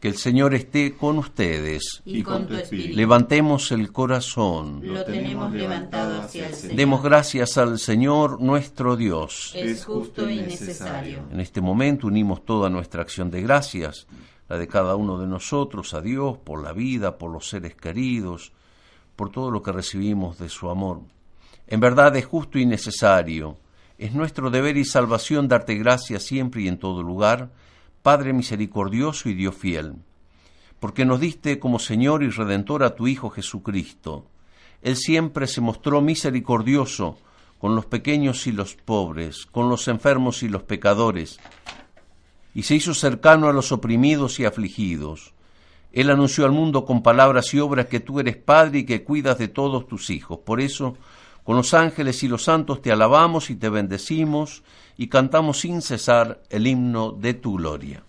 Que 0.04 0.10
el 0.10 0.18
Señor 0.18 0.52
esté 0.52 0.98
con 0.98 1.16
ustedes. 1.16 2.02
Y 2.04 2.22
con 2.22 2.46
tu 2.46 2.52
espíritu. 2.52 2.94
Levantemos 2.94 3.72
el 3.72 3.90
corazón. 3.90 4.82
Lo 4.82 5.02
tenemos 5.02 5.50
levantado 5.50 6.20
hacia 6.20 6.46
el 6.46 6.54
Señor. 6.54 6.76
Demos 6.76 7.02
gracias 7.02 7.56
al 7.56 7.78
Señor 7.78 8.38
nuestro 8.38 8.96
Dios. 8.96 9.54
Es 9.56 9.86
justo 9.86 10.28
y 10.28 10.42
necesario. 10.42 11.20
En 11.32 11.40
este 11.40 11.62
momento 11.62 12.06
unimos 12.06 12.44
toda 12.44 12.68
nuestra 12.68 13.00
acción 13.00 13.30
de 13.30 13.40
gracias, 13.40 14.06
la 14.46 14.58
de 14.58 14.68
cada 14.68 14.94
uno 14.94 15.18
de 15.18 15.26
nosotros, 15.26 15.94
a 15.94 16.02
Dios, 16.02 16.36
por 16.36 16.62
la 16.62 16.74
vida, 16.74 17.16
por 17.16 17.30
los 17.30 17.48
seres 17.48 17.74
queridos, 17.74 18.52
por 19.16 19.30
todo 19.30 19.50
lo 19.50 19.62
que 19.62 19.72
recibimos 19.72 20.38
de 20.38 20.50
su 20.50 20.68
amor. 20.68 21.00
En 21.66 21.80
verdad 21.80 22.14
es 22.16 22.26
justo 22.26 22.58
y 22.58 22.66
necesario. 22.66 23.56
Es 23.96 24.12
nuestro 24.12 24.50
deber 24.50 24.76
y 24.76 24.84
salvación 24.84 25.48
darte 25.48 25.76
gracias 25.76 26.24
siempre 26.24 26.60
y 26.60 26.68
en 26.68 26.78
todo 26.78 27.02
lugar, 27.02 27.48
Padre 28.04 28.34
misericordioso 28.34 29.30
y 29.30 29.32
Dios 29.32 29.54
fiel, 29.54 29.94
porque 30.78 31.06
nos 31.06 31.20
diste 31.20 31.58
como 31.58 31.78
Señor 31.78 32.22
y 32.22 32.28
Redentor 32.28 32.82
a 32.82 32.94
tu 32.94 33.06
Hijo 33.06 33.30
Jesucristo. 33.30 34.26
Él 34.82 34.96
siempre 34.96 35.46
se 35.46 35.62
mostró 35.62 36.02
misericordioso 36.02 37.16
con 37.58 37.74
los 37.74 37.86
pequeños 37.86 38.46
y 38.46 38.52
los 38.52 38.74
pobres, 38.74 39.46
con 39.46 39.70
los 39.70 39.88
enfermos 39.88 40.42
y 40.42 40.50
los 40.50 40.64
pecadores, 40.64 41.40
y 42.54 42.64
se 42.64 42.74
hizo 42.74 42.92
cercano 42.92 43.48
a 43.48 43.54
los 43.54 43.72
oprimidos 43.72 44.38
y 44.38 44.44
afligidos. 44.44 45.32
Él 45.90 46.10
anunció 46.10 46.44
al 46.44 46.52
mundo 46.52 46.84
con 46.84 47.02
palabras 47.02 47.54
y 47.54 47.58
obras 47.58 47.86
que 47.86 48.00
tú 48.00 48.20
eres 48.20 48.36
Padre 48.36 48.80
y 48.80 48.84
que 48.84 49.02
cuidas 49.02 49.38
de 49.38 49.48
todos 49.48 49.88
tus 49.88 50.10
hijos. 50.10 50.40
Por 50.40 50.60
eso, 50.60 50.98
con 51.42 51.56
los 51.56 51.72
ángeles 51.72 52.22
y 52.22 52.28
los 52.28 52.44
santos 52.44 52.82
te 52.82 52.92
alabamos 52.92 53.48
y 53.48 53.54
te 53.54 53.70
bendecimos 53.70 54.62
y 54.96 55.08
cantamos 55.08 55.60
sin 55.60 55.82
cesar 55.82 56.42
el 56.50 56.66
himno 56.66 57.12
de 57.12 57.34
tu 57.34 57.56
gloria. 57.56 58.04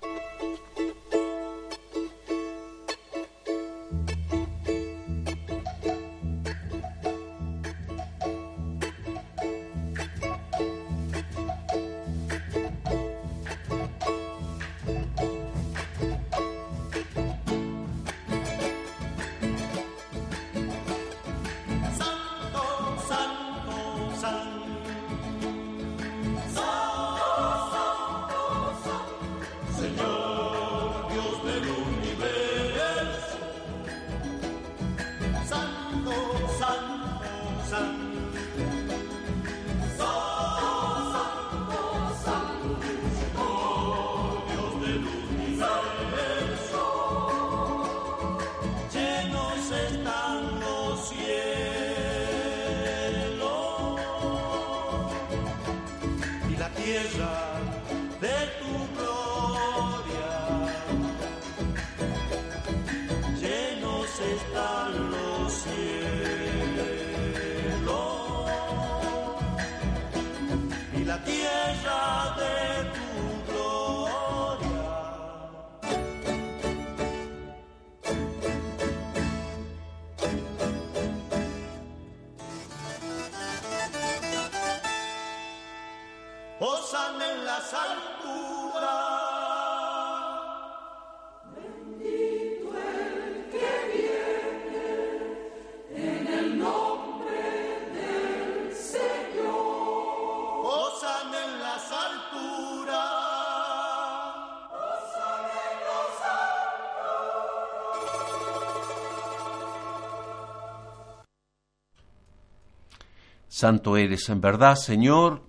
Santo 113.66 113.98
eres 113.98 114.30
en 114.30 114.42
verdad, 114.42 114.76
Señor, 114.76 115.42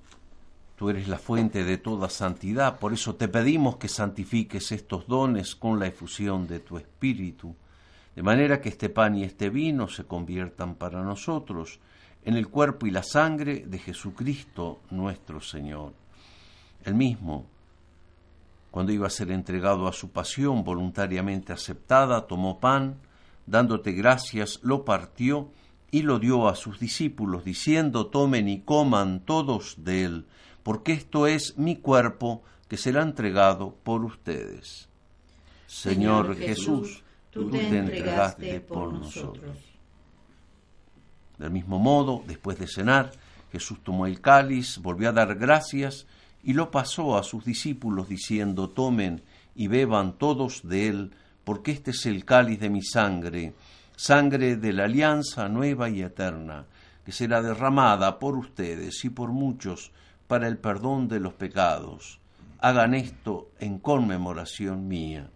tú 0.74 0.88
eres 0.88 1.07
la 1.07 1.18
fuente 1.18 1.64
de 1.64 1.76
toda 1.76 2.09
santidad, 2.09 2.79
por 2.79 2.94
eso 2.94 3.14
te 3.14 3.29
pedimos 3.29 3.76
que 3.76 3.88
santifiques 3.88 4.72
estos 4.72 5.07
dones 5.07 5.55
con 5.55 5.79
la 5.79 5.88
efusión 5.88 6.46
de 6.46 6.61
tu 6.61 6.79
Espíritu, 6.79 7.55
de 8.14 8.22
manera 8.22 8.59
que 8.59 8.70
este 8.70 8.88
pan 8.88 9.16
y 9.16 9.24
este 9.24 9.50
vino 9.50 9.87
se 9.87 10.05
conviertan 10.05 10.76
para 10.76 11.02
nosotros 11.02 11.79
en 12.24 12.38
el 12.38 12.48
cuerpo 12.48 12.87
y 12.87 12.90
la 12.90 13.02
sangre 13.02 13.64
de 13.66 13.79
Jesucristo 13.79 14.81
nuestro 14.90 15.42
Señor. 15.42 15.92
El 16.87 16.94
mismo, 16.94 17.44
cuando 18.70 18.92
iba 18.92 19.09
a 19.09 19.11
ser 19.11 19.31
entregado 19.31 19.87
a 19.87 19.92
su 19.92 20.11
pasión 20.11 20.64
voluntariamente 20.64 21.52
aceptada, 21.52 22.26
tomó 22.26 22.61
pan, 22.61 22.96
dándote 23.44 23.92
gracias, 23.92 24.61
lo 24.62 24.87
partió 24.87 25.50
y 25.90 26.03
lo 26.03 26.18
dio 26.18 26.49
a 26.49 26.57
sus 26.57 26.79
discípulos, 26.81 27.44
diciendo, 27.44 28.07
tomen 28.07 28.49
y 28.49 28.61
coman 28.61 29.20
todos 29.20 29.77
de 29.79 30.05
él, 30.05 30.27
porque 30.62 30.92
esto 30.92 31.27
es 31.27 31.57
mi 31.57 31.77
cuerpo 31.77 32.42
que 32.68 32.77
será 32.77 33.03
entregado 33.03 33.77
por 33.83 34.05
ustedes. 34.05 34.88
Señor, 35.66 36.37
Jesús, 36.37 37.03
tú 37.31 37.51
te 37.51 37.79
entregaste 37.79 38.61
por 38.61 38.92
nosotros. 38.92 39.57
Del 41.38 41.51
mismo 41.51 41.79
modo, 41.79 42.22
después 42.27 42.59
de 42.59 42.66
cenar, 42.66 43.12
Jesús 43.53 43.79
tomó 43.83 44.07
el 44.07 44.20
cáliz, 44.20 44.79
volvió 44.79 45.11
a 45.11 45.12
dar 45.12 45.35
gracias 45.37 46.07
y 46.42 46.55
lo 46.55 46.70
pasó 46.70 47.16
a 47.16 47.22
sus 47.22 47.44
discípulos, 47.44 48.09
diciendo, 48.09 48.70
tomen 48.70 49.22
y 49.55 49.68
beban 49.68 50.12
todos 50.18 50.66
de 50.66 50.88
él, 50.88 51.12
porque 51.44 51.72
este 51.72 51.90
es 51.90 52.07
el 52.07 52.25
cáliz 52.25 52.61
de 52.61 52.70
mi 52.70 52.83
sangre, 52.83 53.55
sangre 53.97 54.57
de 54.57 54.73
la 54.73 54.85
alianza 54.85 55.49
nueva 55.49 55.89
y 55.89 56.03
eterna, 56.03 56.67
que 57.05 57.13
será 57.13 57.43
derramada 57.43 58.19
por 58.19 58.37
ustedes 58.37 59.05
y 59.05 59.11
por 59.11 59.33
muchos 59.33 59.91
para 60.27 60.47
el 60.47 60.59
perdón 60.59 61.09
de 61.09 61.21
los 61.21 61.33
pecados. 61.35 62.21
Hagan 62.59 62.94
esto 62.94 63.51
en 63.59 63.79
conmemoración 63.79 64.87
mía. 64.87 65.31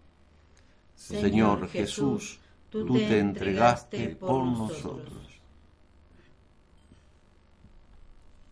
Señor 0.94 1.68
Jesús, 1.68 2.38
tú 2.70 2.94
te 2.94 3.18
entregaste 3.18 4.16
por 4.16 4.44
nosotros. 4.44 5.40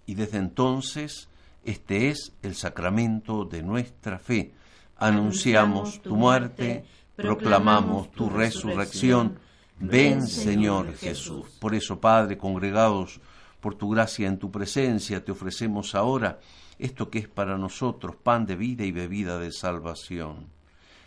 Y 0.07 0.15
desde 0.15 0.39
entonces, 0.39 1.29
este 1.65 2.09
es 2.09 2.33
el 2.43 2.55
sacramento 2.55 3.45
de 3.45 3.63
nuestra 3.63 4.19
fe. 4.19 4.53
Anunciamos 4.97 6.01
tu 6.01 6.17
muerte, 6.17 6.85
proclamamos 7.15 8.11
tu 8.13 8.31
resurrección. 8.31 9.39
Ven, 9.81 10.27
Señor 10.27 10.95
Jesús. 10.97 11.47
Por 11.61 11.75
eso, 11.75 12.01
Padre, 12.01 12.37
congregados 12.37 13.21
por 13.61 13.77
tu 13.77 13.91
gracia 13.91 14.27
en 14.27 14.39
tu 14.39 14.51
presencia, 14.51 15.25
te 15.25 15.33
ofrecemos 15.33 15.95
ahora 15.95 16.41
esto 16.79 17.11
que 17.11 17.21
es 17.21 17.29
para 17.29 17.57
nosotros 17.57 18.17
pan 18.17 18.47
de 18.47 18.57
vida 18.57 18.85
y 18.85 18.93
bebida 18.93 19.39
de 19.39 19.53
salvación. 19.53 20.47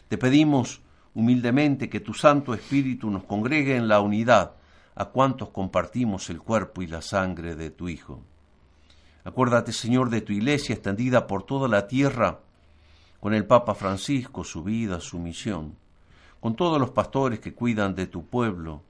Te 0.07 0.17
pedimos 0.17 0.81
humildemente 1.13 1.89
que 1.89 1.99
tu 1.99 2.13
Santo 2.13 2.53
Espíritu 2.53 3.09
nos 3.09 3.23
congregue 3.25 3.75
en 3.75 3.87
la 3.87 3.99
unidad 3.99 4.53
a 4.95 5.05
cuantos 5.05 5.49
compartimos 5.49 6.29
el 6.29 6.39
cuerpo 6.39 6.81
y 6.81 6.87
la 6.87 7.01
sangre 7.01 7.55
de 7.55 7.71
tu 7.71 7.89
Hijo. 7.89 8.21
Acuérdate, 9.23 9.71
Señor, 9.71 10.09
de 10.09 10.21
tu 10.21 10.33
iglesia 10.33 10.73
extendida 10.73 11.27
por 11.27 11.43
toda 11.43 11.67
la 11.67 11.87
tierra, 11.87 12.39
con 13.19 13.33
el 13.33 13.45
Papa 13.45 13.75
Francisco, 13.75 14.43
su 14.43 14.63
vida, 14.63 14.99
su 14.99 15.19
misión, 15.19 15.75
con 16.41 16.55
todos 16.55 16.79
los 16.79 16.89
pastores 16.89 17.39
que 17.39 17.53
cuidan 17.53 17.93
de 17.95 18.07
tu 18.07 18.25
pueblo, 18.25 18.81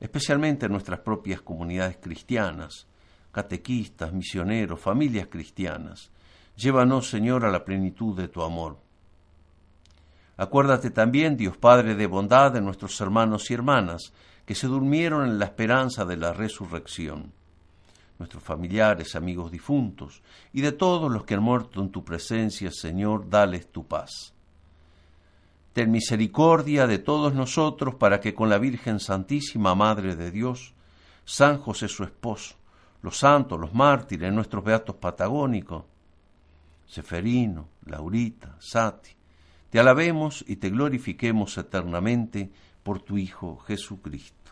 especialmente 0.00 0.68
nuestras 0.70 1.00
propias 1.00 1.42
comunidades 1.42 1.98
cristianas, 2.00 2.86
catequistas, 3.30 4.12
misioneros, 4.12 4.80
familias 4.80 5.28
cristianas. 5.30 6.10
Llévanos, 6.56 7.08
Señor, 7.08 7.44
a 7.44 7.50
la 7.50 7.62
plenitud 7.64 8.16
de 8.16 8.28
tu 8.28 8.42
amor. 8.42 8.78
Acuérdate 10.38 10.90
también, 10.90 11.36
Dios 11.36 11.58
Padre 11.58 11.94
de 11.94 12.06
bondad, 12.06 12.52
de 12.52 12.62
nuestros 12.62 12.98
hermanos 13.02 13.50
y 13.50 13.54
hermanas 13.54 14.14
que 14.46 14.54
se 14.54 14.66
durmieron 14.66 15.28
en 15.28 15.38
la 15.38 15.44
esperanza 15.44 16.06
de 16.06 16.16
la 16.16 16.32
resurrección, 16.32 17.32
nuestros 18.18 18.42
familiares, 18.42 19.14
amigos 19.14 19.50
difuntos, 19.50 20.22
y 20.54 20.62
de 20.62 20.72
todos 20.72 21.12
los 21.12 21.24
que 21.24 21.34
han 21.34 21.42
muerto 21.42 21.82
en 21.82 21.90
tu 21.90 22.02
presencia, 22.02 22.70
Señor, 22.72 23.28
dales 23.28 23.70
tu 23.70 23.86
paz. 23.86 24.32
Ten 25.78 25.92
misericordia 25.92 26.88
de 26.88 26.98
todos 26.98 27.34
nosotros 27.34 27.94
para 27.94 28.18
que 28.18 28.34
con 28.34 28.48
la 28.48 28.58
Virgen 28.58 28.98
Santísima, 28.98 29.76
Madre 29.76 30.16
de 30.16 30.32
Dios, 30.32 30.74
San 31.24 31.58
José 31.58 31.86
su 31.86 32.02
esposo, 32.02 32.56
los 33.00 33.18
santos, 33.18 33.60
los 33.60 33.72
mártires, 33.72 34.32
nuestros 34.32 34.64
beatos 34.64 34.96
patagónicos, 34.96 35.84
Seferino, 36.84 37.68
Laurita, 37.86 38.56
Sati, 38.58 39.12
te 39.70 39.78
alabemos 39.78 40.44
y 40.48 40.56
te 40.56 40.70
glorifiquemos 40.70 41.56
eternamente 41.56 42.50
por 42.82 42.98
tu 42.98 43.16
Hijo 43.16 43.58
Jesucristo. 43.58 44.50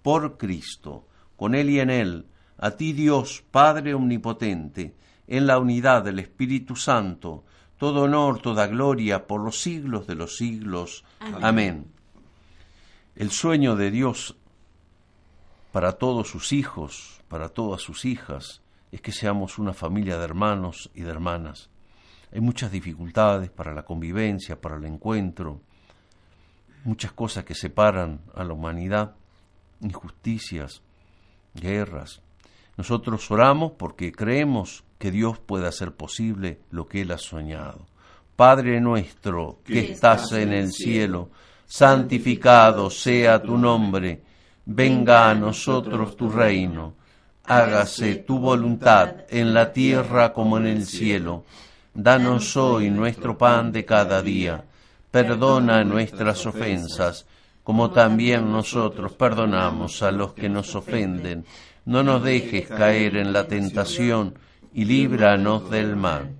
Por 0.00 0.38
Cristo, 0.38 1.06
con 1.36 1.54
Él 1.54 1.68
y 1.68 1.80
en 1.80 1.90
Él, 1.90 2.26
a 2.56 2.70
ti 2.70 2.94
Dios, 2.94 3.44
Padre 3.50 3.92
Omnipotente, 3.92 4.94
en 5.26 5.46
la 5.46 5.58
unidad 5.58 6.02
del 6.02 6.18
Espíritu 6.18 6.76
Santo, 6.76 7.44
todo 7.82 8.02
honor, 8.02 8.40
toda 8.40 8.68
gloria 8.68 9.26
por 9.26 9.40
los 9.40 9.60
siglos 9.60 10.06
de 10.06 10.14
los 10.14 10.36
siglos. 10.36 11.04
Amén. 11.18 11.42
Amén. 11.42 11.86
El 13.16 13.32
sueño 13.32 13.74
de 13.74 13.90
Dios 13.90 14.36
para 15.72 15.90
todos 15.90 16.28
sus 16.28 16.52
hijos, 16.52 17.20
para 17.26 17.48
todas 17.48 17.82
sus 17.82 18.04
hijas, 18.04 18.62
es 18.92 19.00
que 19.00 19.10
seamos 19.10 19.58
una 19.58 19.72
familia 19.72 20.16
de 20.16 20.22
hermanos 20.22 20.92
y 20.94 21.00
de 21.00 21.10
hermanas. 21.10 21.70
Hay 22.32 22.40
muchas 22.40 22.70
dificultades 22.70 23.50
para 23.50 23.74
la 23.74 23.84
convivencia, 23.84 24.60
para 24.60 24.76
el 24.76 24.84
encuentro, 24.84 25.60
muchas 26.84 27.10
cosas 27.10 27.44
que 27.44 27.56
separan 27.56 28.20
a 28.36 28.44
la 28.44 28.52
humanidad, 28.52 29.16
injusticias, 29.80 30.82
guerras. 31.52 32.22
Nosotros 32.76 33.28
oramos 33.32 33.72
porque 33.72 34.12
creemos 34.12 34.84
que 35.02 35.10
Dios 35.10 35.40
puede 35.40 35.66
hacer 35.66 35.90
posible 35.90 36.60
lo 36.70 36.86
que 36.86 37.00
Él 37.00 37.10
ha 37.10 37.18
soñado. 37.18 37.88
Padre 38.36 38.80
nuestro 38.80 39.58
que 39.64 39.80
estás 39.80 40.30
en 40.30 40.52
el 40.52 40.70
cielo, 40.70 41.30
santificado 41.66 42.88
sea 42.88 43.42
tu 43.42 43.58
nombre, 43.58 44.22
venga 44.64 45.28
a 45.28 45.34
nosotros 45.34 46.16
tu 46.16 46.30
reino, 46.30 46.94
hágase 47.42 48.14
tu 48.14 48.38
voluntad 48.38 49.24
en 49.28 49.52
la 49.52 49.72
tierra 49.72 50.32
como 50.32 50.56
en 50.58 50.68
el 50.68 50.86
cielo. 50.86 51.46
Danos 51.92 52.56
hoy 52.56 52.88
nuestro 52.88 53.36
pan 53.36 53.72
de 53.72 53.84
cada 53.84 54.22
día. 54.22 54.62
Perdona 55.10 55.82
nuestras 55.82 56.46
ofensas, 56.46 57.26
como 57.64 57.90
también 57.90 58.52
nosotros 58.52 59.14
perdonamos 59.14 60.00
a 60.04 60.12
los 60.12 60.32
que 60.32 60.48
nos 60.48 60.76
ofenden. 60.76 61.44
No 61.86 62.04
nos 62.04 62.22
dejes 62.22 62.68
caer 62.68 63.16
en 63.16 63.32
la 63.32 63.48
tentación 63.48 64.34
y 64.72 64.84
líbranos 64.84 65.70
del 65.70 65.96
mal. 65.96 66.34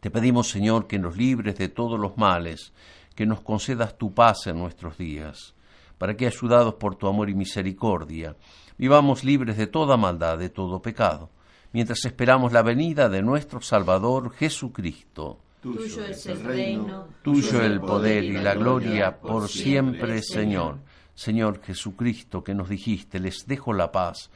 Te 0.00 0.10
pedimos, 0.10 0.48
Señor, 0.48 0.86
que 0.86 0.98
nos 0.98 1.16
libres 1.16 1.56
de 1.56 1.68
todos 1.68 1.98
los 1.98 2.16
males, 2.16 2.72
que 3.14 3.26
nos 3.26 3.40
concedas 3.40 3.96
tu 3.96 4.12
paz 4.12 4.46
en 4.46 4.58
nuestros 4.58 4.98
días, 4.98 5.54
para 5.98 6.16
que, 6.16 6.26
ayudados 6.26 6.74
por 6.74 6.96
tu 6.96 7.06
amor 7.06 7.30
y 7.30 7.34
misericordia, 7.34 8.36
vivamos 8.78 9.22
libres 9.22 9.56
de 9.56 9.66
toda 9.66 9.96
maldad, 9.96 10.38
de 10.38 10.48
todo 10.48 10.82
pecado 10.82 11.30
mientras 11.72 12.04
esperamos 12.04 12.52
la 12.52 12.62
venida 12.62 13.08
de 13.08 13.22
nuestro 13.22 13.60
Salvador 13.60 14.32
Jesucristo. 14.32 15.38
Tuyo 15.62 16.04
es 16.04 16.26
el 16.26 16.42
reino, 16.42 17.08
tuyo 17.22 17.62
el 17.62 17.80
poder 17.80 18.24
y 18.24 18.32
la 18.32 18.54
gloria 18.54 19.16
por 19.18 19.48
siempre, 19.48 20.22
Señor. 20.22 20.78
Señor 21.14 21.62
Jesucristo, 21.62 22.42
que 22.42 22.54
nos 22.54 22.68
dijiste, 22.68 23.20
les 23.20 23.46
dejo 23.46 23.72
la 23.72 23.92
paz, 23.92 24.30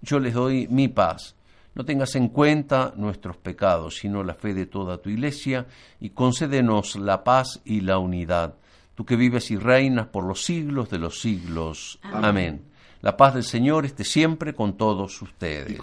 yo 0.00 0.18
les 0.18 0.34
doy 0.34 0.66
mi 0.68 0.88
paz. 0.88 1.36
No 1.74 1.84
tengas 1.84 2.14
en 2.16 2.28
cuenta 2.28 2.92
nuestros 2.96 3.36
pecados, 3.36 3.96
sino 3.96 4.22
la 4.22 4.34
fe 4.34 4.52
de 4.54 4.66
toda 4.66 4.98
tu 4.98 5.08
iglesia, 5.08 5.66
y 6.00 6.10
concédenos 6.10 6.96
la 6.96 7.24
paz 7.24 7.60
y 7.64 7.80
la 7.80 7.98
unidad. 7.98 8.54
Tú 8.94 9.06
que 9.06 9.16
vives 9.16 9.50
y 9.50 9.56
reinas 9.56 10.08
por 10.08 10.24
los 10.24 10.44
siglos 10.44 10.90
de 10.90 10.98
los 10.98 11.20
siglos. 11.20 11.98
Amén. 12.02 12.66
La 13.00 13.16
paz 13.16 13.34
del 13.34 13.44
Señor 13.44 13.84
esté 13.84 14.04
siempre 14.04 14.54
con 14.54 14.76
todos 14.76 15.20
ustedes. 15.22 15.80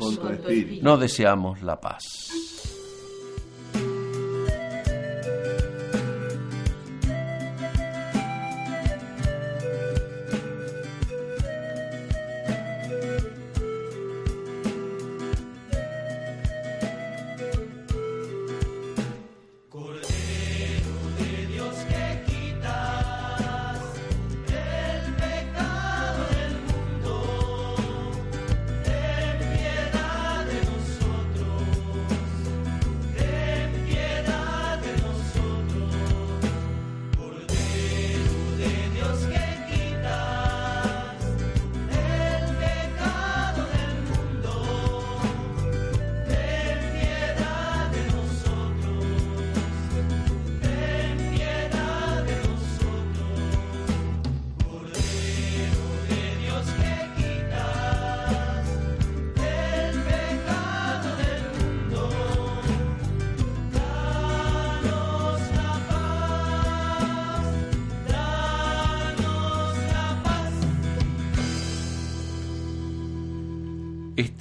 No 0.82 0.98
deseamos 0.98 1.62
la 1.64 1.82
paz. 1.82 2.06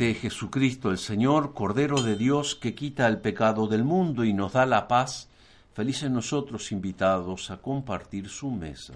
Este 0.08 0.20
Jesucristo 0.22 0.90
el 0.90 0.96
Señor, 0.96 1.52
Cordero 1.52 2.00
de 2.00 2.16
Dios, 2.16 2.54
que 2.54 2.74
quita 2.74 3.06
el 3.08 3.18
pecado 3.18 3.66
del 3.66 3.84
mundo 3.84 4.24
y 4.24 4.32
nos 4.32 4.54
da 4.54 4.64
la 4.64 4.88
paz, 4.88 5.28
felices 5.74 6.10
nosotros 6.10 6.72
invitados 6.72 7.50
a 7.50 7.58
compartir 7.58 8.30
su 8.30 8.50
mesa. 8.50 8.94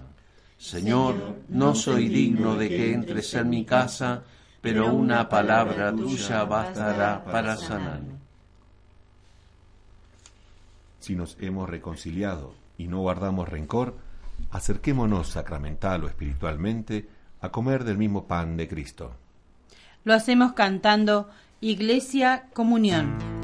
Señor, 0.57 1.35
no 1.49 1.75
soy 1.75 2.09
digno 2.09 2.55
de 2.55 2.67
que 2.67 2.93
entres 2.93 3.31
en 3.35 3.47
mi 3.47 3.63
casa, 3.63 4.23
pero 4.59 4.91
una 4.91 5.29
palabra 5.29 5.95
tuya 5.95 6.45
bastará 6.45 7.23
para 7.23 7.57
sanarme. 7.57 8.15
Si 10.99 11.13
nos 11.13 11.37
hemos 11.39 11.69
reconciliado 11.69 12.55
y 12.75 12.87
no 12.87 13.01
guardamos 13.01 13.49
rencor, 13.49 13.95
acerquémonos 14.49 15.27
sacramental 15.27 16.05
o 16.05 16.07
espiritualmente 16.07 17.07
a 17.39 17.51
comer 17.51 17.83
del 17.83 17.99
mismo 17.99 18.25
pan 18.25 18.57
de 18.57 18.67
Cristo. 18.67 19.13
Lo 20.03 20.13
hacemos 20.13 20.53
cantando 20.53 21.29
Iglesia 21.61 22.49
Comunión. 22.53 23.42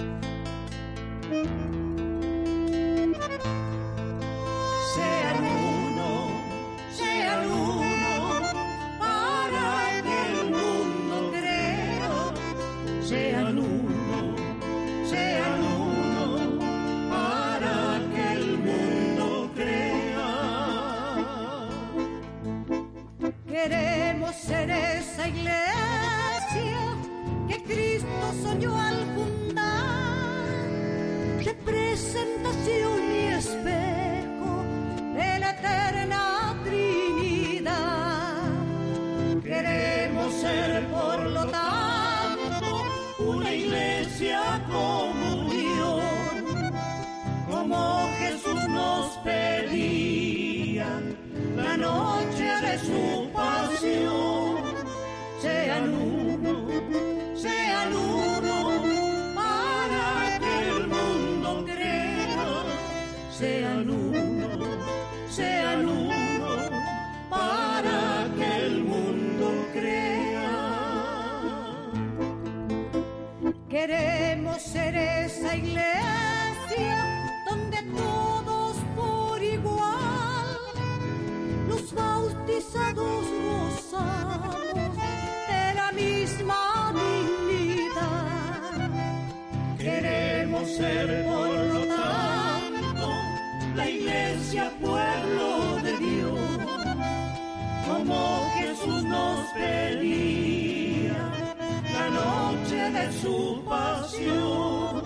Su 103.22 103.64
pasión. 103.68 105.04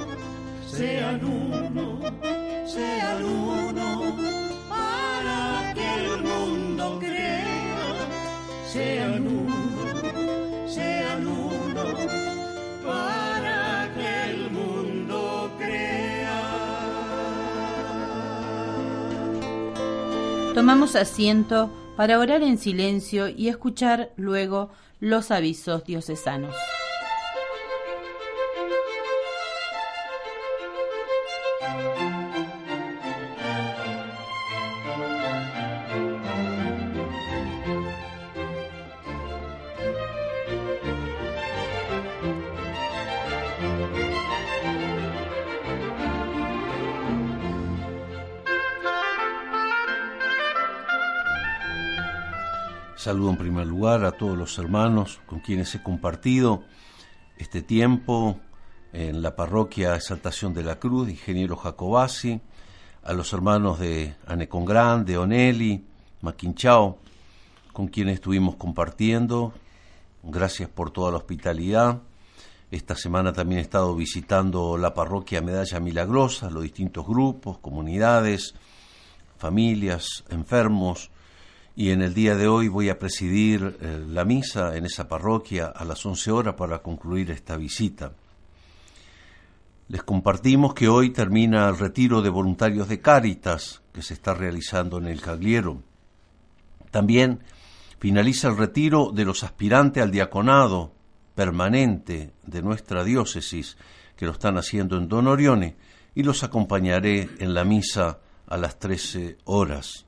Sean 0.67 1.23
uno, 1.23 1.99
sean 2.65 3.23
uno, 3.23 4.15
para 4.69 5.73
que 5.75 6.05
el 6.05 6.23
mundo 6.23 6.99
crea. 6.99 8.07
Sean 8.71 9.27
uno, 9.27 9.85
sean 10.67 11.27
uno, 11.27 11.83
para 12.85 13.89
que 13.95 14.31
el 14.31 14.51
mundo 14.51 15.51
crea. 15.57 16.41
Tomamos 20.55 20.95
asiento 20.95 21.69
para 21.95 22.19
orar 22.19 22.41
en 22.41 22.57
silencio 22.57 23.27
y 23.27 23.49
escuchar 23.49 24.11
luego 24.15 24.71
los 24.99 25.29
avisos 25.29 25.83
diocesanos. 25.83 26.55
Saludo 53.03 53.31
en 53.31 53.37
primer 53.37 53.67
lugar 53.67 54.05
a 54.05 54.13
todos 54.13 54.37
los 54.37 54.57
hermanos 54.57 55.19
con 55.25 55.41
quienes 55.41 55.75
he 55.75 55.83
compartido 55.83 56.63
este 57.37 57.61
tiempo 57.61 58.39
en 58.93 59.21
la 59.21 59.35
parroquia 59.35 59.97
Exaltación 59.97 60.53
de 60.53 60.63
la 60.63 60.79
Cruz, 60.79 61.09
ingeniero 61.09 61.57
Jacobasi, 61.57 62.39
a 63.03 63.11
los 63.11 63.33
hermanos 63.33 63.77
de 63.77 64.15
Anecon 64.25 65.03
de 65.03 65.17
Oneli, 65.17 65.83
Maquinchao, 66.21 66.97
con 67.73 67.89
quienes 67.89 68.13
estuvimos 68.13 68.55
compartiendo. 68.55 69.51
Gracias 70.23 70.69
por 70.69 70.91
toda 70.91 71.11
la 71.11 71.17
hospitalidad. 71.17 71.99
Esta 72.71 72.95
semana 72.95 73.33
también 73.33 73.59
he 73.59 73.63
estado 73.63 73.93
visitando 73.97 74.77
la 74.77 74.93
parroquia 74.93 75.41
Medalla 75.41 75.81
Milagrosa, 75.81 76.49
los 76.49 76.63
distintos 76.63 77.05
grupos, 77.05 77.57
comunidades, 77.57 78.55
familias, 79.37 80.23
enfermos, 80.29 81.11
y 81.75 81.89
en 81.89 82.01
el 82.01 82.13
día 82.13 82.35
de 82.35 82.47
hoy 82.47 82.67
voy 82.67 82.89
a 82.89 82.99
presidir 82.99 83.77
eh, 83.81 84.05
la 84.07 84.25
misa 84.25 84.77
en 84.77 84.85
esa 84.85 85.07
parroquia 85.07 85.67
a 85.67 85.83
las 85.85 86.05
11 86.05 86.31
horas 86.31 86.55
para 86.55 86.79
concluir 86.79 87.31
esta 87.31 87.57
visita. 87.57 88.13
Les 89.87 90.03
compartimos 90.03 90.73
que 90.73 90.87
hoy 90.87 91.09
termina 91.09 91.67
el 91.67 91.77
retiro 91.77 92.21
de 92.21 92.29
voluntarios 92.29 92.87
de 92.87 93.01
Cáritas 93.01 93.81
que 93.91 94.01
se 94.01 94.13
está 94.13 94.33
realizando 94.33 94.97
en 94.99 95.07
el 95.07 95.21
Cagliero. 95.21 95.81
También 96.91 97.39
finaliza 97.99 98.49
el 98.49 98.57
retiro 98.57 99.11
de 99.11 99.25
los 99.25 99.43
aspirantes 99.43 100.03
al 100.03 100.11
diaconado 100.11 100.93
permanente 101.35 102.33
de 102.45 102.61
nuestra 102.61 103.03
diócesis 103.03 103.77
que 104.15 104.25
lo 104.25 104.33
están 104.33 104.57
haciendo 104.57 104.97
en 104.97 105.07
Don 105.07 105.27
Orione 105.27 105.75
y 106.13 106.21
los 106.21 106.43
acompañaré 106.43 107.29
en 107.39 107.55
la 107.55 107.63
misa 107.63 108.19
a 108.47 108.57
las 108.57 108.77
13 108.77 109.37
horas. 109.45 110.05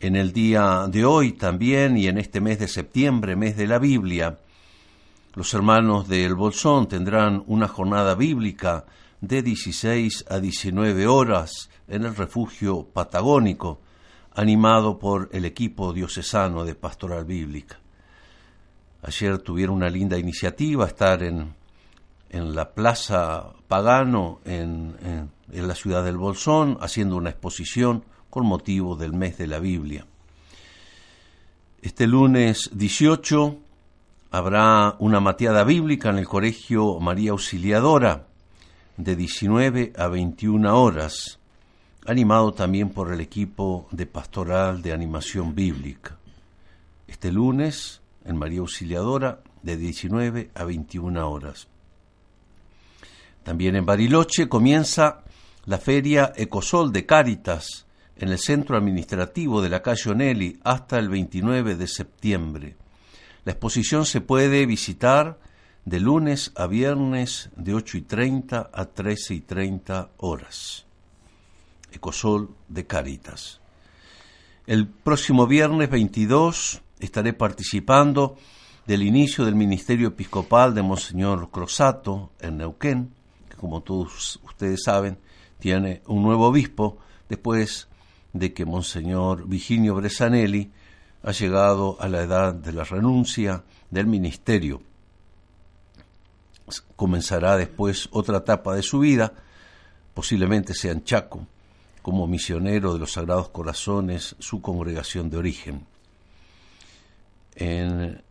En 0.00 0.14
el 0.14 0.32
día 0.32 0.86
de 0.88 1.04
hoy 1.04 1.32
también 1.32 1.96
y 1.96 2.06
en 2.06 2.18
este 2.18 2.40
mes 2.40 2.60
de 2.60 2.68
septiembre, 2.68 3.34
mes 3.34 3.56
de 3.56 3.66
la 3.66 3.80
Biblia, 3.80 4.38
los 5.34 5.52
hermanos 5.54 6.06
del 6.06 6.36
Bolsón 6.36 6.86
tendrán 6.86 7.42
una 7.48 7.66
jornada 7.66 8.14
bíblica 8.14 8.86
de 9.20 9.42
16 9.42 10.26
a 10.28 10.38
19 10.38 11.08
horas 11.08 11.68
en 11.88 12.04
el 12.04 12.14
refugio 12.14 12.84
patagónico, 12.84 13.80
animado 14.36 15.00
por 15.00 15.30
el 15.32 15.44
equipo 15.44 15.92
diocesano 15.92 16.64
de 16.64 16.76
Pastoral 16.76 17.24
Bíblica. 17.24 17.80
Ayer 19.02 19.38
tuvieron 19.38 19.76
una 19.76 19.90
linda 19.90 20.16
iniciativa, 20.16 20.86
estar 20.86 21.24
en, 21.24 21.56
en 22.30 22.54
la 22.54 22.72
Plaza 22.72 23.46
Pagano, 23.66 24.38
en, 24.44 24.96
en, 25.02 25.30
en 25.50 25.66
la 25.66 25.74
ciudad 25.74 26.04
del 26.04 26.18
Bolsón, 26.18 26.78
haciendo 26.80 27.16
una 27.16 27.30
exposición 27.30 28.04
con 28.30 28.46
motivo 28.46 28.96
del 28.96 29.12
mes 29.12 29.38
de 29.38 29.46
la 29.46 29.58
Biblia. 29.58 30.06
Este 31.80 32.06
lunes 32.06 32.70
18 32.72 33.56
habrá 34.30 34.96
una 34.98 35.20
mateada 35.20 35.64
bíblica 35.64 36.10
en 36.10 36.18
el 36.18 36.26
Colegio 36.26 36.98
María 37.00 37.30
Auxiliadora 37.30 38.26
de 38.96 39.16
19 39.16 39.92
a 39.96 40.08
21 40.08 40.82
horas, 40.82 41.38
animado 42.04 42.52
también 42.52 42.90
por 42.90 43.12
el 43.12 43.20
equipo 43.20 43.86
de 43.92 44.06
pastoral 44.06 44.82
de 44.82 44.92
animación 44.92 45.54
bíblica. 45.54 46.18
Este 47.06 47.32
lunes 47.32 48.00
en 48.24 48.36
María 48.36 48.60
Auxiliadora 48.60 49.40
de 49.62 49.76
19 49.76 50.50
a 50.54 50.64
21 50.64 51.30
horas. 51.30 51.68
También 53.42 53.76
en 53.76 53.86
Bariloche 53.86 54.48
comienza 54.48 55.22
la 55.64 55.78
feria 55.78 56.32
Ecosol 56.36 56.92
de 56.92 57.06
Cáritas, 57.06 57.86
en 58.18 58.28
el 58.30 58.38
centro 58.38 58.76
administrativo 58.76 59.62
de 59.62 59.68
la 59.68 59.80
calle 59.82 60.10
Onelli 60.10 60.58
hasta 60.64 60.98
el 60.98 61.08
29 61.08 61.76
de 61.76 61.86
septiembre. 61.86 62.76
La 63.44 63.52
exposición 63.52 64.04
se 64.04 64.20
puede 64.20 64.66
visitar 64.66 65.38
de 65.84 66.00
lunes 66.00 66.52
a 66.56 66.66
viernes 66.66 67.50
de 67.56 67.74
8 67.74 67.98
y 67.98 68.02
30 68.02 68.70
a 68.72 68.84
13 68.84 69.34
y 69.34 69.40
30 69.40 70.10
horas. 70.18 70.84
Ecosol 71.92 72.50
de 72.68 72.86
Caritas. 72.86 73.60
El 74.66 74.86
próximo 74.86 75.46
viernes 75.46 75.88
22 75.88 76.82
estaré 77.00 77.32
participando 77.32 78.36
del 78.86 79.02
inicio 79.02 79.44
del 79.44 79.54
ministerio 79.54 80.08
episcopal 80.08 80.74
de 80.74 80.82
Monseñor 80.82 81.50
Crosato 81.50 82.32
en 82.40 82.58
Neuquén, 82.58 83.14
que 83.48 83.56
como 83.56 83.82
todos 83.82 84.40
ustedes 84.44 84.82
saben 84.84 85.18
tiene 85.58 86.02
un 86.06 86.22
nuevo 86.22 86.48
obispo 86.48 86.98
después 87.28 87.87
de 88.32 88.52
que 88.52 88.64
Monseñor 88.64 89.46
Virginio 89.46 89.94
Bresanelli 89.94 90.70
ha 91.22 91.32
llegado 91.32 91.96
a 92.00 92.08
la 92.08 92.22
edad 92.22 92.54
de 92.54 92.72
la 92.72 92.84
renuncia 92.84 93.64
del 93.90 94.06
ministerio. 94.06 94.82
Comenzará 96.96 97.56
después 97.56 98.08
otra 98.12 98.38
etapa 98.38 98.74
de 98.74 98.82
su 98.82 99.00
vida, 99.00 99.32
posiblemente 100.14 100.74
sea 100.74 100.92
en 100.92 101.04
Chaco, 101.04 101.46
como 102.02 102.26
misionero 102.26 102.92
de 102.92 102.98
los 102.98 103.12
Sagrados 103.12 103.48
Corazones, 103.48 104.36
su 104.38 104.60
congregación 104.60 105.30
de 105.30 105.36
origen. 105.36 105.86
en 107.54 108.22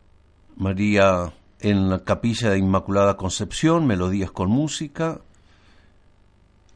María, 0.56 1.32
en 1.60 1.90
la 1.90 2.02
capilla 2.02 2.50
de 2.50 2.58
Inmaculada 2.58 3.16
Concepción, 3.16 3.86
Melodías 3.86 4.30
con 4.30 4.50
Música, 4.50 5.20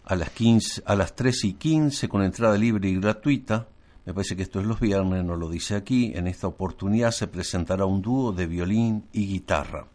a 0.04 0.16
las, 0.16 0.30
15, 0.30 0.82
a 0.84 0.94
las 0.94 1.14
3 1.14 1.44
y 1.44 1.52
15 1.54 2.08
con 2.08 2.22
entrada 2.22 2.56
libre 2.56 2.88
y 2.88 2.98
gratuita. 2.98 3.68
Me 4.04 4.12
parece 4.12 4.34
que 4.34 4.42
esto 4.42 4.60
es 4.60 4.66
los 4.66 4.80
viernes, 4.80 5.24
no 5.24 5.36
lo 5.36 5.48
dice 5.48 5.76
aquí. 5.76 6.12
En 6.14 6.26
esta 6.26 6.48
oportunidad 6.48 7.12
se 7.12 7.28
presentará 7.28 7.84
un 7.84 8.02
dúo 8.02 8.32
de 8.32 8.46
violín 8.46 9.04
y 9.12 9.26
guitarra, 9.26 9.86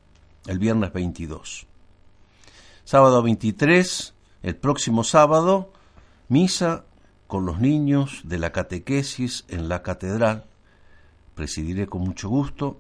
el 0.45 0.59
viernes 0.59 0.93
22. 0.93 1.67
Sábado 2.85 3.21
23, 3.21 4.13
el 4.43 4.55
próximo 4.55 5.03
sábado, 5.03 5.73
misa 6.29 6.85
con 7.27 7.45
los 7.45 7.59
niños 7.59 8.21
de 8.23 8.39
la 8.39 8.53
catequesis 8.53 9.43
en 9.49 9.67
la 9.67 9.83
catedral. 9.83 10.45
Presidiré 11.35 11.87
con 11.87 12.01
mucho 12.01 12.29
gusto, 12.29 12.79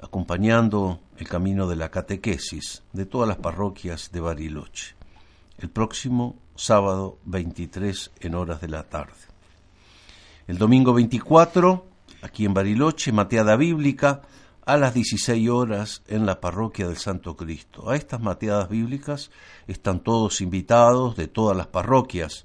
acompañando 0.00 1.00
el 1.16 1.26
camino 1.26 1.66
de 1.66 1.76
la 1.76 1.90
catequesis 1.90 2.82
de 2.92 3.06
todas 3.06 3.26
las 3.26 3.38
parroquias 3.38 4.12
de 4.12 4.20
Bariloche. 4.20 4.97
El 5.58 5.70
próximo 5.70 6.36
sábado 6.54 7.18
23 7.24 8.12
en 8.20 8.34
horas 8.36 8.60
de 8.60 8.68
la 8.68 8.84
tarde. 8.84 9.14
El 10.46 10.56
domingo 10.56 10.94
24, 10.94 11.84
aquí 12.22 12.44
en 12.44 12.54
Bariloche, 12.54 13.10
mateada 13.10 13.56
bíblica 13.56 14.22
a 14.64 14.76
las 14.76 14.94
16 14.94 15.48
horas 15.48 16.02
en 16.06 16.26
la 16.26 16.40
parroquia 16.40 16.86
del 16.86 16.96
Santo 16.96 17.36
Cristo. 17.36 17.90
A 17.90 17.96
estas 17.96 18.20
mateadas 18.20 18.68
bíblicas 18.68 19.32
están 19.66 20.00
todos 20.00 20.40
invitados 20.40 21.16
de 21.16 21.26
todas 21.26 21.56
las 21.56 21.66
parroquias, 21.66 22.44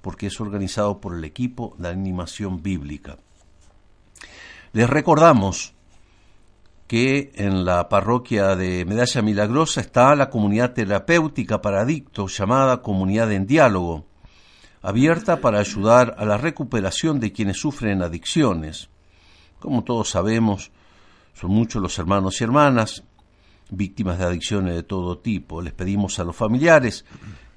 porque 0.00 0.28
es 0.28 0.40
organizado 0.40 1.02
por 1.02 1.14
el 1.14 1.24
equipo 1.24 1.74
de 1.78 1.90
animación 1.90 2.62
bíblica. 2.62 3.18
Les 4.72 4.88
recordamos 4.88 5.73
que 6.86 7.32
en 7.34 7.64
la 7.64 7.88
parroquia 7.88 8.56
de 8.56 8.84
Medalla 8.84 9.22
Milagrosa 9.22 9.80
está 9.80 10.14
la 10.14 10.28
comunidad 10.28 10.74
terapéutica 10.74 11.62
para 11.62 11.80
adictos 11.80 12.36
llamada 12.36 12.82
Comunidad 12.82 13.32
en 13.32 13.46
Diálogo, 13.46 14.06
abierta 14.82 15.40
para 15.40 15.60
ayudar 15.60 16.14
a 16.18 16.24
la 16.26 16.36
recuperación 16.36 17.20
de 17.20 17.32
quienes 17.32 17.58
sufren 17.58 18.02
adicciones. 18.02 18.90
Como 19.58 19.82
todos 19.82 20.10
sabemos, 20.10 20.72
son 21.32 21.52
muchos 21.52 21.80
los 21.80 21.98
hermanos 21.98 22.40
y 22.40 22.44
hermanas 22.44 23.02
víctimas 23.70 24.18
de 24.18 24.24
adicciones 24.26 24.74
de 24.74 24.82
todo 24.82 25.18
tipo. 25.18 25.62
Les 25.62 25.72
pedimos 25.72 26.18
a 26.18 26.24
los 26.24 26.36
familiares 26.36 27.06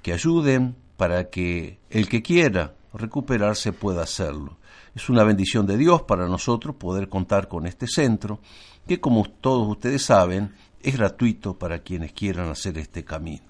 que 0.02 0.14
ayuden 0.14 0.74
para 0.96 1.28
que 1.28 1.78
el 1.90 2.08
que 2.08 2.22
quiera 2.22 2.74
recuperarse 2.94 3.72
pueda 3.72 4.02
hacerlo. 4.02 4.56
Es 4.94 5.08
una 5.08 5.22
bendición 5.22 5.66
de 5.66 5.76
Dios 5.76 6.02
para 6.02 6.26
nosotros 6.26 6.76
poder 6.76 7.08
contar 7.08 7.46
con 7.46 7.66
este 7.66 7.86
centro 7.86 8.40
que 8.88 9.00
como 9.00 9.24
todos 9.24 9.68
ustedes 9.68 10.02
saben 10.02 10.54
es 10.82 10.96
gratuito 10.96 11.58
para 11.58 11.80
quienes 11.80 12.12
quieran 12.12 12.48
hacer 12.48 12.78
este 12.78 13.04
camino. 13.04 13.44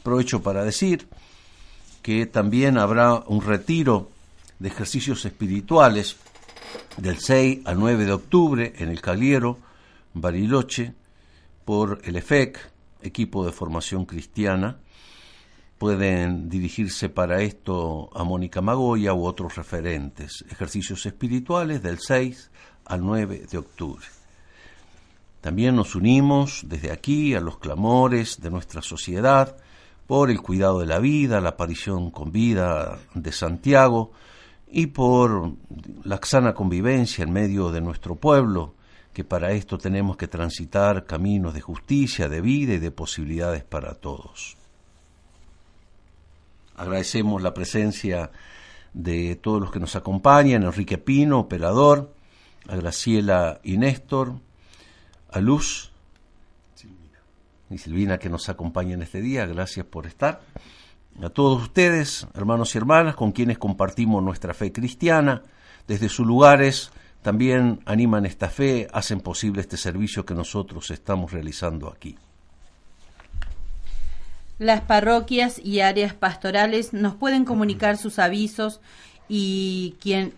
Aprovecho 0.00 0.42
para 0.42 0.64
decir 0.64 1.08
que 2.02 2.26
también 2.26 2.78
habrá 2.78 3.14
un 3.26 3.42
retiro 3.42 4.10
de 4.58 4.68
ejercicios 4.68 5.24
espirituales 5.24 6.16
del 6.96 7.18
6 7.18 7.60
al 7.64 7.78
9 7.78 8.04
de 8.04 8.12
octubre 8.12 8.72
en 8.76 8.90
el 8.90 9.00
Caliero, 9.00 9.58
Bariloche, 10.12 10.94
por 11.64 12.00
el 12.04 12.16
EFEC, 12.16 12.58
equipo 13.02 13.44
de 13.44 13.52
formación 13.52 14.04
cristiana. 14.04 14.78
Pueden 15.78 16.48
dirigirse 16.48 17.08
para 17.08 17.42
esto 17.42 18.10
a 18.14 18.22
Mónica 18.22 18.60
Magoya 18.60 19.12
u 19.14 19.24
otros 19.24 19.56
referentes. 19.56 20.44
Ejercicios 20.50 21.04
espirituales 21.06 21.82
del 21.82 21.98
6 21.98 22.50
al 22.84 23.00
9 23.00 23.46
de 23.50 23.58
octubre. 23.58 24.06
También 25.44 25.76
nos 25.76 25.94
unimos 25.94 26.62
desde 26.64 26.90
aquí 26.90 27.34
a 27.34 27.40
los 27.40 27.58
clamores 27.58 28.40
de 28.40 28.48
nuestra 28.48 28.80
sociedad 28.80 29.58
por 30.06 30.30
el 30.30 30.40
cuidado 30.40 30.80
de 30.80 30.86
la 30.86 31.00
vida, 31.00 31.38
la 31.42 31.50
aparición 31.50 32.10
con 32.10 32.32
vida 32.32 32.98
de 33.12 33.30
Santiago 33.30 34.12
y 34.72 34.86
por 34.86 35.52
la 36.02 36.18
sana 36.22 36.54
convivencia 36.54 37.24
en 37.24 37.32
medio 37.34 37.70
de 37.70 37.82
nuestro 37.82 38.14
pueblo, 38.14 38.72
que 39.12 39.22
para 39.22 39.52
esto 39.52 39.76
tenemos 39.76 40.16
que 40.16 40.28
transitar 40.28 41.04
caminos 41.04 41.52
de 41.52 41.60
justicia, 41.60 42.30
de 42.30 42.40
vida 42.40 42.72
y 42.72 42.78
de 42.78 42.90
posibilidades 42.90 43.64
para 43.64 43.92
todos. 43.92 44.56
Agradecemos 46.74 47.42
la 47.42 47.52
presencia 47.52 48.30
de 48.94 49.36
todos 49.36 49.60
los 49.60 49.70
que 49.70 49.78
nos 49.78 49.94
acompañan, 49.94 50.62
Enrique 50.62 50.96
Pino, 50.96 51.38
operador, 51.38 52.14
a 52.66 52.76
Graciela 52.76 53.60
y 53.62 53.76
Néstor, 53.76 54.36
a 55.34 55.40
Luz 55.40 55.90
y 57.70 57.78
Silvina 57.78 58.18
que 58.18 58.28
nos 58.28 58.48
acompaña 58.48 58.94
en 58.94 59.02
este 59.02 59.20
día. 59.20 59.46
Gracias 59.46 59.84
por 59.84 60.06
estar. 60.06 60.40
A 61.20 61.28
todos 61.28 61.60
ustedes, 61.60 62.26
hermanos 62.34 62.74
y 62.74 62.78
hermanas, 62.78 63.16
con 63.16 63.32
quienes 63.32 63.58
compartimos 63.58 64.22
nuestra 64.22 64.54
fe 64.54 64.72
cristiana, 64.72 65.42
desde 65.88 66.08
sus 66.08 66.26
lugares 66.26 66.92
también 67.22 67.80
animan 67.86 68.26
esta 68.26 68.48
fe, 68.48 68.86
hacen 68.92 69.20
posible 69.20 69.60
este 69.60 69.76
servicio 69.76 70.24
que 70.24 70.34
nosotros 70.34 70.90
estamos 70.90 71.32
realizando 71.32 71.88
aquí. 71.88 72.16
Las 74.58 74.82
parroquias 74.82 75.58
y 75.58 75.80
áreas 75.80 76.14
pastorales 76.14 76.92
nos 76.92 77.14
pueden 77.14 77.44
comunicar 77.44 77.96
sus 77.96 78.18
avisos 78.18 78.80
y 79.28 79.96
quien 80.00 80.34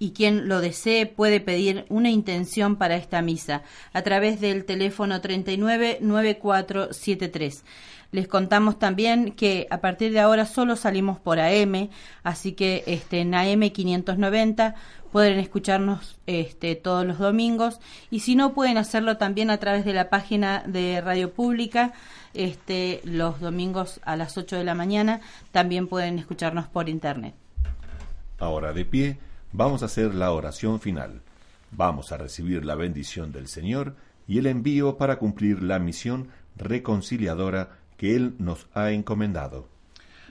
y 0.00 0.10
quien 0.12 0.48
lo 0.48 0.60
desee 0.60 1.06
puede 1.06 1.38
pedir 1.40 1.86
una 1.90 2.10
intención 2.10 2.74
para 2.74 2.96
esta 2.96 3.22
misa 3.22 3.62
a 3.92 4.02
través 4.02 4.40
del 4.40 4.64
teléfono 4.64 5.20
399473. 5.20 7.64
Les 8.12 8.26
contamos 8.26 8.80
también 8.80 9.30
que 9.32 9.68
a 9.70 9.80
partir 9.80 10.12
de 10.12 10.18
ahora 10.18 10.44
solo 10.46 10.74
salimos 10.74 11.20
por 11.20 11.38
AM, 11.38 11.90
así 12.24 12.50
que 12.52 12.82
este, 12.86 13.20
en 13.20 13.34
AM 13.34 13.68
590 13.70 14.74
pueden 15.12 15.38
escucharnos 15.38 16.18
este, 16.26 16.74
todos 16.76 17.06
los 17.06 17.18
domingos 17.18 17.78
y 18.10 18.20
si 18.20 18.36
no 18.36 18.54
pueden 18.54 18.78
hacerlo 18.78 19.18
también 19.18 19.50
a 19.50 19.58
través 19.58 19.84
de 19.84 19.92
la 19.92 20.08
página 20.08 20.62
de 20.66 21.02
Radio 21.02 21.30
Pública 21.32 21.92
este, 22.32 23.02
los 23.04 23.38
domingos 23.38 24.00
a 24.04 24.16
las 24.16 24.38
8 24.38 24.56
de 24.56 24.64
la 24.64 24.74
mañana 24.74 25.20
también 25.52 25.88
pueden 25.88 26.18
escucharnos 26.18 26.68
por 26.68 26.88
internet. 26.88 27.34
Ahora 28.38 28.72
de 28.72 28.86
pie 28.86 29.18
Vamos 29.52 29.82
a 29.82 29.86
hacer 29.86 30.14
la 30.14 30.30
oración 30.30 30.78
final. 30.78 31.22
Vamos 31.72 32.12
a 32.12 32.16
recibir 32.16 32.64
la 32.64 32.76
bendición 32.76 33.32
del 33.32 33.48
Señor 33.48 33.96
y 34.28 34.38
el 34.38 34.46
envío 34.46 34.96
para 34.96 35.18
cumplir 35.18 35.60
la 35.60 35.80
misión 35.80 36.28
reconciliadora 36.56 37.70
que 37.96 38.14
Él 38.14 38.36
nos 38.38 38.68
ha 38.74 38.92
encomendado. 38.92 39.66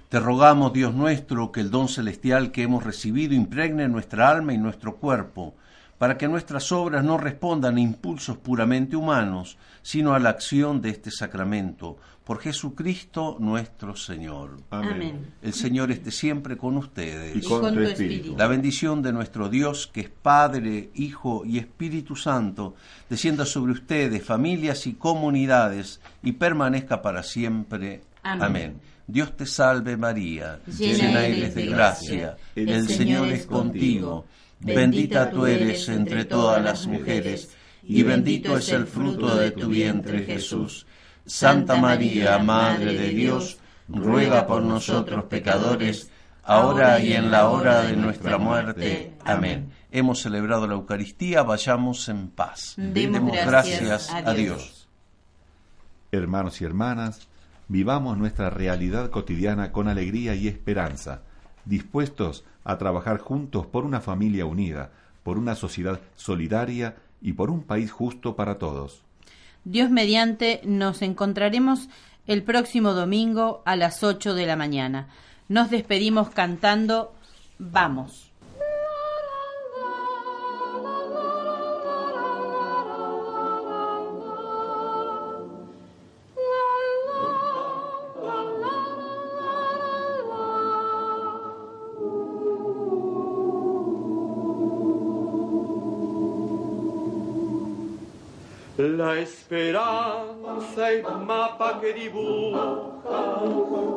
Te 0.07 0.21
rogamos, 0.21 0.71
Dios 0.71 0.93
nuestro, 0.93 1.51
que 1.51 1.59
el 1.59 1.69
don 1.69 1.89
celestial 1.89 2.53
que 2.53 2.63
hemos 2.63 2.85
recibido 2.85 3.33
impregne 3.33 3.89
nuestra 3.89 4.29
alma 4.29 4.53
y 4.53 4.57
nuestro 4.57 4.95
cuerpo, 4.95 5.53
para 5.97 6.17
que 6.17 6.29
nuestras 6.29 6.71
obras 6.71 7.03
no 7.03 7.17
respondan 7.17 7.75
a 7.75 7.81
impulsos 7.81 8.37
puramente 8.37 8.95
humanos, 8.95 9.57
sino 9.81 10.13
a 10.13 10.19
la 10.19 10.29
acción 10.29 10.81
de 10.81 10.89
este 10.89 11.11
sacramento, 11.11 11.97
por 12.23 12.39
Jesucristo 12.39 13.37
nuestro 13.39 13.95
Señor. 13.95 14.57
Amén. 14.69 15.33
El 15.41 15.53
Señor 15.53 15.89
esté 15.89 16.11
siempre 16.11 16.57
con 16.57 16.77
ustedes. 16.77 17.35
Y 17.35 17.41
con, 17.41 17.73
tu 17.73 17.79
espíritu. 17.79 18.35
La 18.37 18.45
bendición 18.45 19.01
de 19.01 19.11
nuestro 19.11 19.49
Dios, 19.49 19.87
que 19.87 20.01
es 20.01 20.09
Padre, 20.09 20.91
Hijo 20.93 21.43
y 21.43 21.57
Espíritu 21.57 22.15
Santo, 22.15 22.75
descienda 23.09 23.45
sobre 23.45 23.71
ustedes, 23.71 24.23
familias 24.23 24.85
y 24.85 24.93
comunidades, 24.93 26.01
y 26.21 26.33
permanezca 26.33 27.01
para 27.01 27.23
siempre. 27.23 28.01
Amén. 28.21 28.79
Dios 29.09 29.35
te 29.35 29.47
salve 29.47 29.97
María, 29.97 30.59
Llena 30.67 31.25
eres 31.25 31.55
de 31.55 31.65
gracia, 31.65 32.37
el, 32.55 32.87
Señor 32.87 33.29
es 33.29 33.47
contigo, 33.47 34.25
bendita 34.59 35.31
tú 35.31 35.47
eres 35.47 35.89
entre 35.89 36.25
todas 36.25 36.63
las 36.63 36.85
mujeres, 36.85 37.49
y 37.83 38.03
bendito 38.03 38.57
es 38.57 38.69
el 38.69 38.85
fruto 38.85 39.35
de 39.35 39.51
tu 39.51 39.69
vientre 39.69 40.23
Jesús. 40.23 40.85
Santa 41.25 41.75
María, 41.75 42.39
Madre 42.39 42.93
de 42.93 43.09
Dios, 43.09 43.59
ruega 43.87 44.47
por 44.47 44.61
nosotros 44.63 45.25
pecadores, 45.25 46.09
ahora 46.43 46.99
y 46.99 47.13
en 47.13 47.31
la 47.31 47.49
hora 47.49 47.83
de 47.83 47.95
nuestra 47.95 48.37
muerte. 48.37 49.13
Amén. 49.23 49.71
Hemos 49.91 50.21
celebrado 50.21 50.67
la 50.67 50.73
Eucaristía, 50.73 51.43
vayamos 51.43 52.09
en 52.09 52.29
paz. 52.29 52.73
Demos 52.77 53.31
gracias 53.31 54.11
a 54.11 54.33
Dios. 54.33 54.87
Hermanos 56.11 56.61
y 56.61 56.65
hermanas, 56.65 57.27
vivamos 57.67 58.17
nuestra 58.17 58.49
realidad 58.49 59.09
cotidiana 59.11 59.71
con 59.71 59.87
alegría 59.87 60.35
y 60.35 60.47
esperanza, 60.47 61.21
dispuestos 61.65 62.43
a 62.63 62.77
trabajar 62.77 63.19
juntos 63.19 63.67
por 63.67 63.83
una 63.83 64.01
familia 64.01 64.45
unida, 64.45 64.91
por 65.23 65.37
una 65.37 65.55
sociedad 65.55 65.99
solidaria 66.15 66.95
y 67.21 67.33
por 67.33 67.49
un 67.49 67.63
país 67.63 67.91
justo 67.91 68.35
para 68.35 68.57
todos. 68.57 69.01
Dios 69.65 69.89
mediante 69.89 70.61
nos 70.63 71.01
encontraremos 71.01 71.89
el 72.27 72.43
próximo 72.43 72.93
domingo 72.93 73.61
a 73.65 73.75
las 73.75 74.03
8 74.03 74.33
de 74.33 74.45
la 74.45 74.55
mañana. 74.55 75.07
Nos 75.47 75.69
despedimos 75.69 76.29
cantando 76.29 77.13
Vamos. 77.59 78.28
La 98.99 99.15
esperanza 99.17 100.91
es 100.91 101.05
mapa 101.25 101.79
que 101.79 101.93
dibuja 101.93 102.65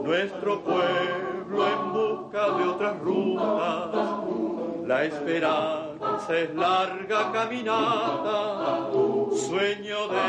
nuestro 0.05 0.63
pueblo 0.63 1.67
en 1.67 1.93
busca 1.93 2.51
de 2.51 2.69
otras 2.69 3.01
rutas. 3.01 3.89
La 4.87 5.03
esperanza 5.03 6.39
es 6.39 6.55
larga 6.55 7.33
caminata, 7.33 8.91
sueño 9.49 10.07
de 10.07 10.21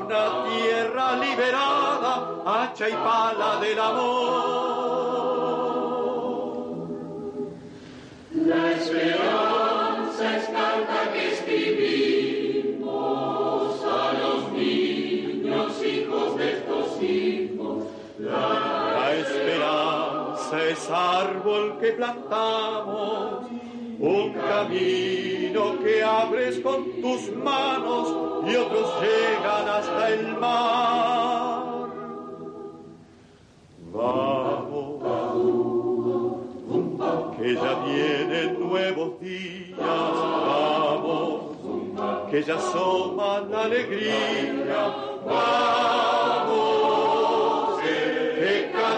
una 0.00 0.44
tierra 0.48 1.16
liberada, 1.16 2.12
hacha 2.46 2.88
y 2.88 2.94
pala 2.94 3.60
del 3.60 3.78
amor. 3.78 4.96
La 8.32 8.72
esperanza 8.72 9.55
La 18.18 19.12
esperanza 19.14 20.64
es 20.70 20.90
árbol 20.90 21.78
que 21.78 21.92
plantamos, 21.92 23.46
un 23.98 24.32
camino 24.32 25.78
que 25.84 26.02
abres 26.02 26.60
con 26.60 26.84
tus 27.02 27.30
manos 27.36 28.14
y 28.46 28.56
otros 28.56 28.90
llegan 29.02 29.68
hasta 29.68 30.08
el 30.14 30.38
mar. 30.38 31.88
Vamos, 33.92 35.02
que 37.36 37.54
ya 37.54 37.74
vienen 37.84 38.58
nuevos 38.58 39.20
días, 39.20 39.78
vamos, 39.78 41.40
que 42.30 42.42
ya 42.42 42.54
asoma 42.54 43.40
la 43.40 43.64
alegría, 43.64 44.94
vamos, 45.26 46.85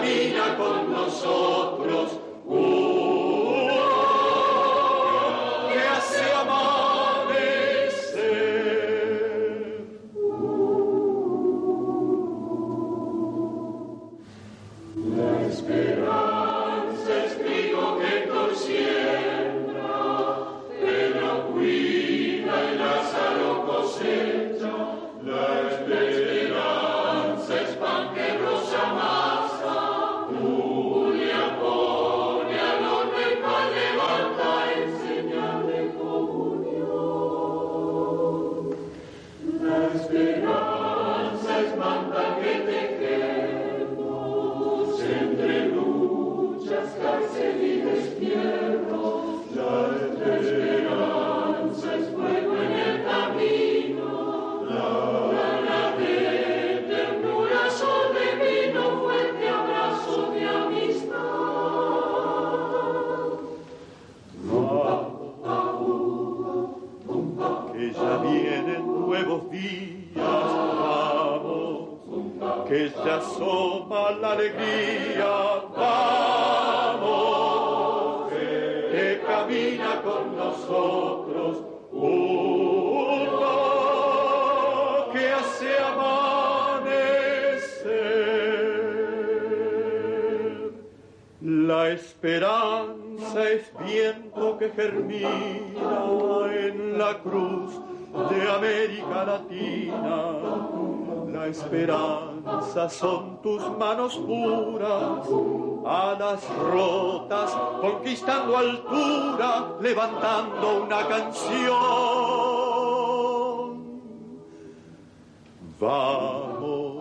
camina 0.09 0.57
con 0.57 0.91
nosotros. 0.91 2.19
Luchas, 46.99 47.21
cárcel 47.21 47.78
germina 94.79 96.47
en 96.67 96.97
la 96.97 97.17
cruz 97.19 97.73
de 98.29 98.49
América 98.49 99.25
Latina. 99.25 100.17
La 101.33 101.47
esperanza 101.47 102.89
son 102.89 103.41
tus 103.41 103.61
manos 103.77 104.15
puras, 104.15 105.27
alas 105.85 106.41
rotas, 106.71 107.51
conquistando 107.81 108.57
altura, 108.57 109.73
levantando 109.81 110.83
una 110.83 111.07
canción. 111.07 111.79
Vamos, 115.79 116.97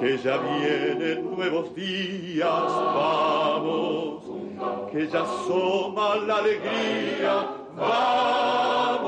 que 0.00 0.18
ya 0.18 0.36
vienen 0.38 1.36
nuevos 1.36 1.74
días, 1.74 2.64
vamos, 2.96 4.11
que 4.92 5.08
ya 5.08 5.22
asoma 5.22 6.16
la 6.16 6.36
alegría, 6.36 7.48
vamos, 7.74 9.00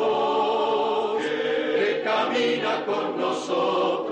que 1.22 2.02
camina 2.02 2.86
con 2.86 3.20
nosotros. 3.20 4.03